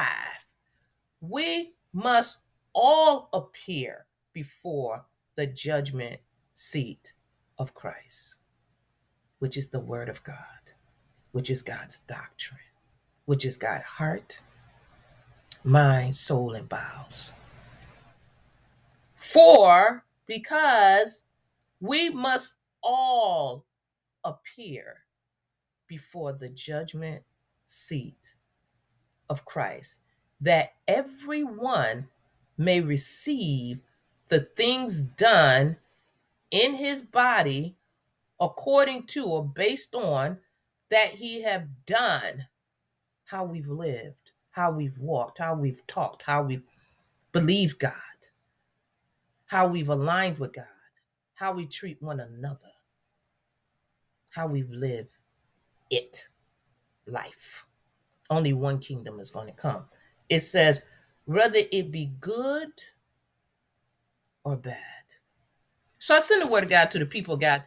we 1.21 1.75
must 1.93 2.41
all 2.73 3.29
appear 3.35 4.07
before 4.33 5.05
the 5.35 5.47
judgment 5.47 6.21
seat 6.55 7.13
of 7.59 7.75
Christ, 7.75 8.37
which 9.39 9.57
is 9.57 9.69
the 9.69 9.81
word 9.81 10.09
of 10.09 10.25
God, 10.25 10.73
which 11.37 11.51
is 11.51 11.61
God's 11.61 11.99
doctrine, 11.99 12.61
which 13.27 13.45
is 13.45 13.59
God's 13.59 13.85
heart, 13.85 14.41
mind, 15.63 16.17
soul, 16.17 16.55
and 16.55 16.67
bowels. 16.67 17.35
For 19.17 20.07
because 20.27 21.25
we 21.79 22.09
must 22.09 22.55
all 22.83 23.67
appear 24.25 25.03
before 25.87 26.33
the 26.33 26.49
judgment 26.49 27.25
seat 27.67 28.37
of 29.29 29.45
Christ, 29.45 30.01
that 30.41 30.73
everyone 30.89 32.09
may 32.57 32.81
receive 32.81 33.81
the 34.29 34.41
things 34.41 35.03
done 35.03 35.77
in 36.51 36.77
his 36.77 37.03
body 37.03 37.77
according 38.41 39.03
to 39.09 39.27
or 39.27 39.45
based 39.45 39.95
on 39.95 40.39
that 40.91 41.09
he 41.09 41.43
have 41.43 41.85
done 41.87 42.47
how 43.27 43.45
we've 43.45 43.69
lived 43.69 44.31
how 44.51 44.71
we've 44.71 44.99
walked 44.99 45.39
how 45.39 45.55
we've 45.55 45.87
talked 45.87 46.23
how 46.23 46.43
we 46.43 46.61
believe 47.33 47.79
god 47.79 47.93
how 49.47 49.67
we've 49.67 49.89
aligned 49.89 50.39
with 50.39 50.53
god 50.53 50.65
how 51.35 51.53
we 51.53 51.67
treat 51.67 52.01
one 52.03 52.21
another 52.21 52.73
how 54.31 54.47
we 54.47 54.63
live 54.63 55.19
it 55.91 56.29
life. 57.07 57.65
Only 58.29 58.53
one 58.53 58.79
kingdom 58.79 59.21
is 59.21 59.31
going 59.31 59.47
to 59.47 59.53
come. 59.53 59.87
It 60.29 60.41
says, 60.41 60.85
whether 61.25 61.61
it 61.71 61.91
be 61.91 62.13
good 62.21 62.73
or 64.45 64.57
bad. 64.57 64.77
So 65.99 66.15
I 66.15 66.21
send 66.21 66.43
the 66.43 66.47
word 66.47 66.65
of 66.65 66.71
God 66.71 66.91
to 66.93 66.99
the 66.99 67.07
people, 67.07 67.37
God, 67.37 67.65